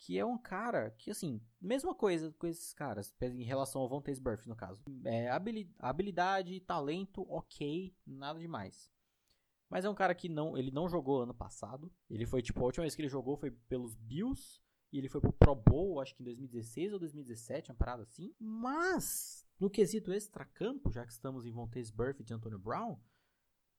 [0.00, 4.02] Que é um cara que, assim, mesma coisa com esses caras, em relação ao Von
[4.22, 4.82] Burf, no caso.
[5.04, 5.28] É,
[5.78, 8.90] habilidade, talento, ok, nada demais.
[9.68, 11.92] Mas é um cara que não, ele não jogou ano passado.
[12.08, 14.62] Ele foi, tipo, a última vez que ele jogou foi pelos Bills.
[14.90, 18.34] E ele foi pro Pro Bowl, acho que em 2016 ou 2017, uma parada assim.
[18.40, 22.98] Mas, no quesito extra-campo, já que estamos em Von Burf de Antonio Brown,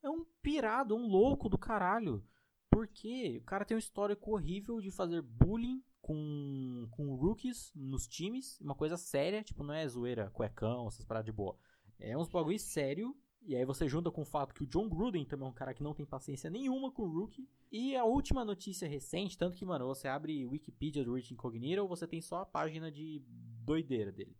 [0.03, 2.23] é um pirado, um louco do caralho.
[2.69, 8.59] Porque o cara tem um histórico horrível de fazer bullying com, com rookies nos times,
[8.59, 11.57] uma coisa séria, tipo, não é zoeira, cuecão, essas paradas de boa.
[11.99, 15.25] É uns bagulho sério, e aí você junta com o fato que o John Gruden
[15.25, 17.47] também é um cara que não tem paciência nenhuma com o rookie.
[17.71, 22.05] E a última notícia recente, tanto que, mano, você abre Wikipedia do Rich Incognito, você
[22.05, 23.23] tem só a página de
[23.63, 24.35] doideira dele.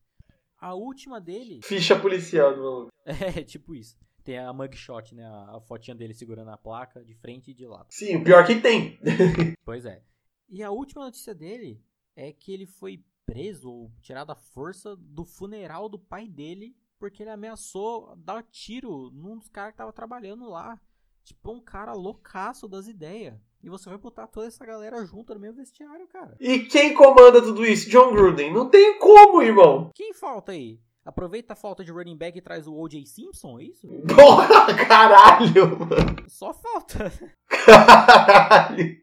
[0.60, 1.62] A última dele...
[1.64, 2.92] Ficha policial do maluco.
[3.06, 3.98] É, tipo isso.
[4.24, 5.26] Tem a mugshot, né?
[5.26, 7.88] A, a fotinha dele segurando a placa de frente e de lado.
[7.90, 9.00] Sim, o pior que tem.
[9.66, 10.04] pois é.
[10.52, 11.82] E a última notícia dele
[12.14, 17.24] é que ele foi preso ou tirado à força do funeral do pai dele porque
[17.24, 20.80] ele ameaçou dar tiro num dos caras que tava trabalhando lá.
[21.24, 23.34] Tipo, um cara loucaço das ideias.
[23.64, 26.36] E você vai botar toda essa galera junto no mesmo vestiário, cara.
[26.40, 27.90] E quem comanda tudo isso?
[27.90, 28.54] John Gruden.
[28.54, 29.90] Não tem como, irmão.
[29.96, 30.80] Quem falta aí?
[31.04, 33.06] Aproveita a falta de running back e traz o O.J.
[33.08, 33.88] Simpson, é isso?
[34.16, 36.30] Porra, caralho, mano.
[36.30, 37.12] Só falta.
[37.48, 38.98] Caralho.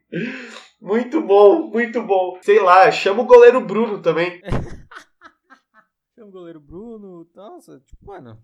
[0.81, 2.39] Muito bom, muito bom.
[2.43, 4.41] Sei lá, chama o goleiro Bruno também.
[6.15, 7.29] chama o goleiro Bruno.
[7.35, 8.41] Nossa, tipo, mano.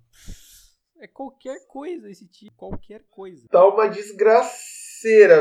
[0.98, 3.46] É qualquer coisa esse tipo, qualquer coisa.
[3.48, 3.88] Tá uma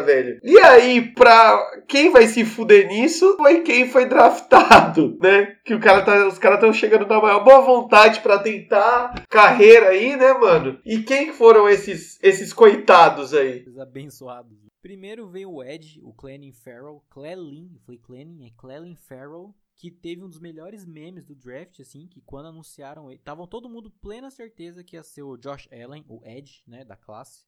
[0.01, 0.39] velho.
[0.43, 5.57] E aí, pra quem vai se fuder nisso, foi quem foi draftado, né?
[5.64, 9.89] Que o cara tá, os caras estão chegando na maior boa vontade para tentar carreira
[9.89, 10.80] aí, né, mano?
[10.86, 13.59] E quem foram esses, esses coitados aí?
[13.59, 14.57] Esses abençoados.
[14.82, 17.01] Primeiro veio o Ed, o Clelin Farrell.
[17.09, 19.55] Clelin, foi Clelin, é Clelin Farrell.
[19.76, 23.20] Que teve um dos melhores memes do draft, assim, que quando anunciaram ele.
[23.20, 26.95] Estavam todo mundo plena certeza que ia ser o Josh Allen, o Ed, né, da
[26.95, 27.43] classe,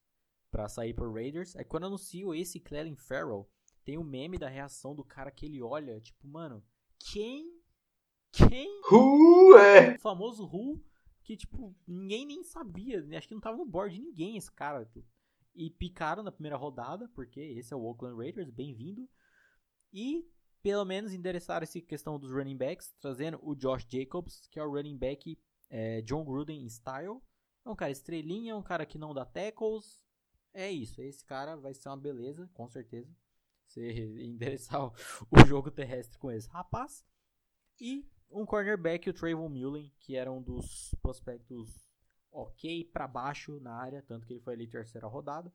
[0.55, 1.53] pra sair pro Raiders.
[1.57, 3.45] Aí quando anunciou esse Clelin Farrell,
[3.83, 6.63] tem o um meme da reação do cara que ele olha, tipo, mano,
[7.11, 7.59] quem?
[8.31, 8.79] Quem?
[8.89, 9.95] Who é?
[9.95, 10.81] O famoso Who,
[11.25, 14.89] que, tipo, ninguém nem sabia, acho que não tava no board de ninguém esse cara
[15.53, 19.09] e picaram na primeira rodada, porque esse é o Oakland Raiders, bem-vindo.
[19.91, 20.25] E
[20.63, 24.71] pelo menos endereçaram essa questão dos running backs, trazendo o Josh Jacobs, que é o
[24.71, 25.37] running back
[25.69, 27.21] é, John Gruden style.
[27.65, 30.04] É um cara estrelinha, é um cara que não dá tackles.
[30.55, 33.13] É isso, esse cara vai ser uma beleza, com certeza.
[33.67, 33.91] Você
[34.23, 34.93] endereçar o,
[35.29, 37.05] o jogo terrestre com esse rapaz.
[37.79, 41.89] E um cornerback, o Trayvon Mullen, que era um dos prospectos
[42.31, 45.53] ok para baixo na área, tanto que ele foi ali terceira rodada.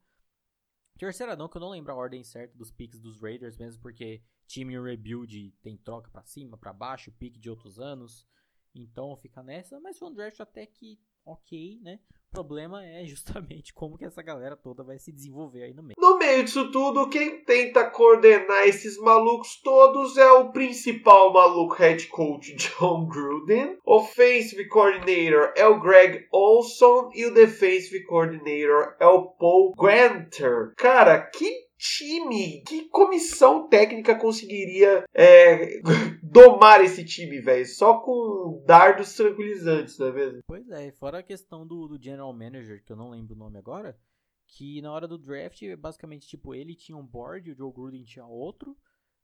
[0.98, 4.22] Terceira não, que eu não lembro a ordem certa dos picks dos Raiders, mesmo porque
[4.46, 8.26] time rebuild tem troca para cima, para baixo, pique de outros anos.
[8.74, 12.00] Então fica nessa, mas foi um draft até que ok, né?
[12.32, 15.96] O problema é justamente como que essa galera toda vai se desenvolver aí no meio.
[15.98, 22.06] No meio disso tudo, quem tenta coordenar esses malucos todos é o principal maluco head
[22.06, 23.78] coach John Gruden.
[23.84, 30.72] Offensive coordinator é o Greg Olson e o defensive coordinator é o Paul Granter.
[30.76, 35.80] Cara, que time, que comissão técnica conseguiria é,
[36.22, 37.64] domar esse time, velho?
[37.66, 40.42] Só com dardos tranquilizantes, não é mesmo?
[40.46, 43.58] Pois é, fora a questão do, do general manager, que eu não lembro o nome
[43.58, 43.98] agora,
[44.46, 48.26] que na hora do draft, basicamente, tipo, ele tinha um board, o Joe Gruden tinha
[48.26, 48.76] outro,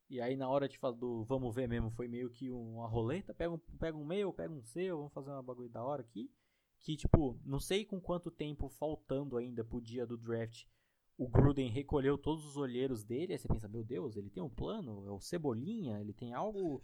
[0.09, 3.35] e aí na hora de falar do vamos ver mesmo, foi meio que uma roleta,
[3.35, 6.31] pega um, pega um meu, pega um seu, vamos fazer uma bagulho da hora aqui.
[6.79, 10.65] Que, tipo, não sei com quanto tempo faltando ainda pro dia do draft
[11.19, 14.51] o Gruden recolheu todos os olheiros dele, aí você pensa, meu Deus, ele tem um
[14.51, 16.83] plano, é o Cebolinha, ele tem algo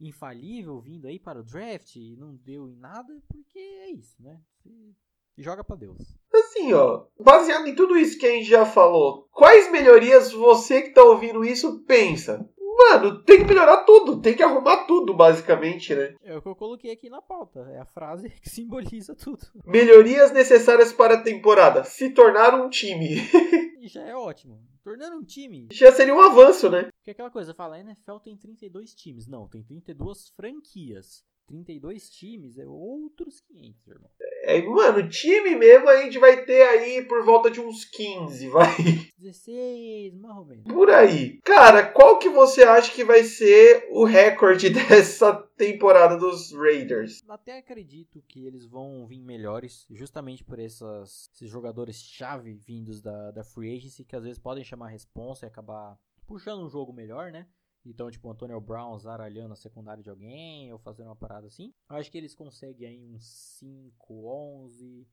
[0.00, 4.40] infalível vindo aí para o draft e não deu em nada, porque é isso, né?
[4.58, 4.94] Você
[5.38, 6.16] joga para Deus.
[6.32, 10.90] Assim, ó, baseado em tudo isso que a gente já falou, quais melhorias você que
[10.90, 12.48] tá ouvindo isso pensa?
[12.90, 16.14] Mano, tem que melhorar tudo, tem que arrumar tudo, basicamente, né?
[16.22, 19.46] É o que eu coloquei aqui na pauta, é a frase que simboliza tudo.
[19.64, 23.16] Melhorias necessárias para a temporada: se tornar um time.
[23.88, 24.60] já é ótimo.
[24.82, 25.68] Tornando um time.
[25.72, 26.88] Já seria um avanço, né?
[26.98, 29.26] Porque aquela coisa, fala, a NFL tem 32 times.
[29.26, 31.24] Não, tem 32 franquias.
[31.46, 34.10] 32 times é outros 500, irmão.
[34.42, 38.74] É, mano, time mesmo a gente vai ter aí por volta de uns 15, vai.
[39.18, 40.64] 16, mais ou menos.
[40.64, 41.40] Por aí.
[41.42, 47.22] Cara, qual que você acha que vai ser o recorde dessa temporada dos Raiders?
[47.28, 53.44] Até acredito que eles vão vir melhores, justamente por essas, esses jogadores-chave vindos da, da
[53.44, 57.30] Free Agency, que às vezes podem chamar a responsa e acabar puxando um jogo melhor,
[57.30, 57.46] né?
[57.84, 61.74] Então, tipo, o Antonio Brown zaralhando a secundária de alguém ou fazendo uma parada assim.
[61.90, 63.26] Eu acho que eles conseguem aí uns
[63.58, 64.26] 5,
[64.64, 65.06] 11,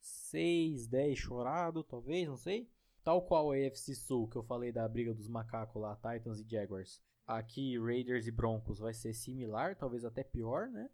[0.00, 2.70] 6, 10 chorado, talvez, não sei.
[3.02, 6.46] Tal qual a AFC Sul, que eu falei da briga dos macacos lá, Titans e
[6.48, 7.00] Jaguars.
[7.26, 10.90] Aqui, Raiders e Broncos vai ser similar, talvez até pior, né?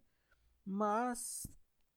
[0.65, 1.47] Mas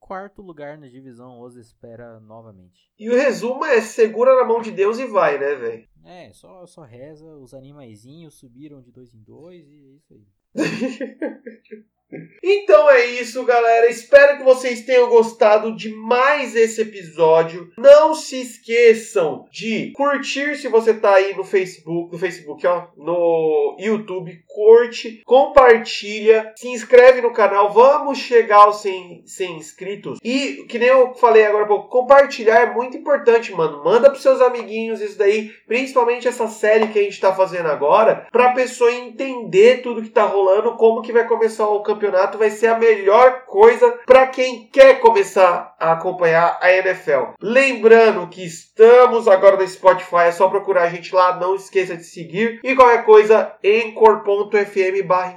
[0.00, 2.90] quarto lugar na divisão os espera novamente.
[2.98, 5.88] E o resumo é segura na mão de Deus e vai, né, velho?
[6.10, 10.26] É, só, só reza, os animaizinhos subiram de dois em dois e é isso aí.
[12.42, 13.88] Então é isso, galera.
[13.88, 17.70] Espero que vocês tenham gostado de mais esse episódio.
[17.78, 23.76] Não se esqueçam de curtir se você tá aí no Facebook, no Facebook, ó, no
[23.78, 27.72] YouTube, curte, compartilha, se inscreve no canal.
[27.72, 30.18] Vamos chegar aos 100, 100 inscritos.
[30.24, 33.84] E que nem eu falei agora, pouco, compartilhar é muito importante, mano.
[33.84, 38.26] Manda pros seus amiguinhos isso daí, principalmente essa série que a gente tá fazendo agora,
[38.32, 42.50] pra pessoa entender tudo que tá rolando, como que vai começar o campeonato campeonato vai
[42.50, 47.34] ser a melhor coisa para quem quer começar a acompanhar a NFL.
[47.40, 52.04] Lembrando que estamos agora no Spotify, é só procurar a gente lá, não esqueça de
[52.04, 52.58] seguir.
[52.64, 55.36] E qualquer coisa, encor.fm barra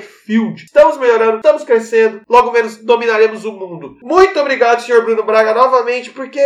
[0.00, 0.64] Field.
[0.64, 3.98] Estamos melhorando, estamos crescendo, logo menos dominaremos o mundo.
[4.02, 6.40] Muito obrigado, senhor Bruno Braga, novamente, porque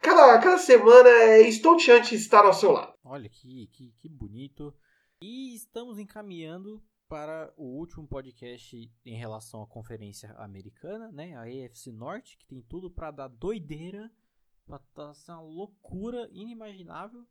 [0.00, 2.92] cada, cada semana é estonteante estar ao seu lado.
[3.04, 4.74] Olha que, que, que bonito.
[5.20, 11.36] E estamos encaminhando para o último podcast em relação à conferência americana, né?
[11.36, 14.10] A AFC Norte, que tem tudo para dar doideira,
[14.64, 17.26] para tá ser uma loucura inimaginável.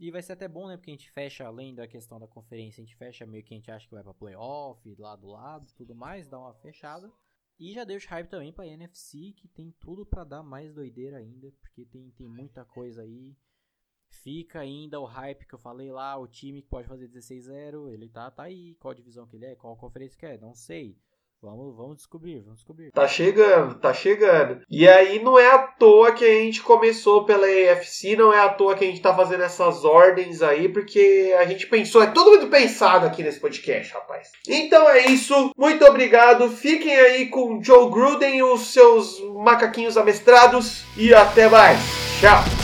[0.00, 0.76] E vai ser até bom, né?
[0.76, 3.56] Porque a gente fecha, além da questão da conferência, a gente fecha meio que a
[3.56, 7.08] gente acha que vai para playoff, lá do lado, tudo mais, dá uma fechada.
[7.56, 11.52] E já deu hype também para NFC, que tem tudo para dar mais doideira ainda,
[11.60, 13.36] porque tem, tem muita coisa aí.
[14.22, 18.08] Fica ainda o hype que eu falei lá, o time que pode fazer 16-0, ele
[18.08, 18.74] tá, tá aí.
[18.76, 19.54] Qual divisão que ele é?
[19.54, 20.38] Qual conferência que é?
[20.38, 20.96] Não sei.
[21.44, 22.90] Vamos, vamos descobrir, vamos descobrir.
[22.90, 24.62] Tá chegando, tá chegando.
[24.70, 28.48] E aí não é à toa que a gente começou pela AFC, não é à
[28.48, 32.30] toa que a gente tá fazendo essas ordens aí, porque a gente pensou, é tudo
[32.30, 34.30] muito pensado aqui nesse podcast, rapaz.
[34.48, 36.48] Então é isso, muito obrigado.
[36.48, 41.78] Fiquem aí com Joe Gruden e os seus macaquinhos amestrados e até mais.
[42.20, 42.63] Tchau.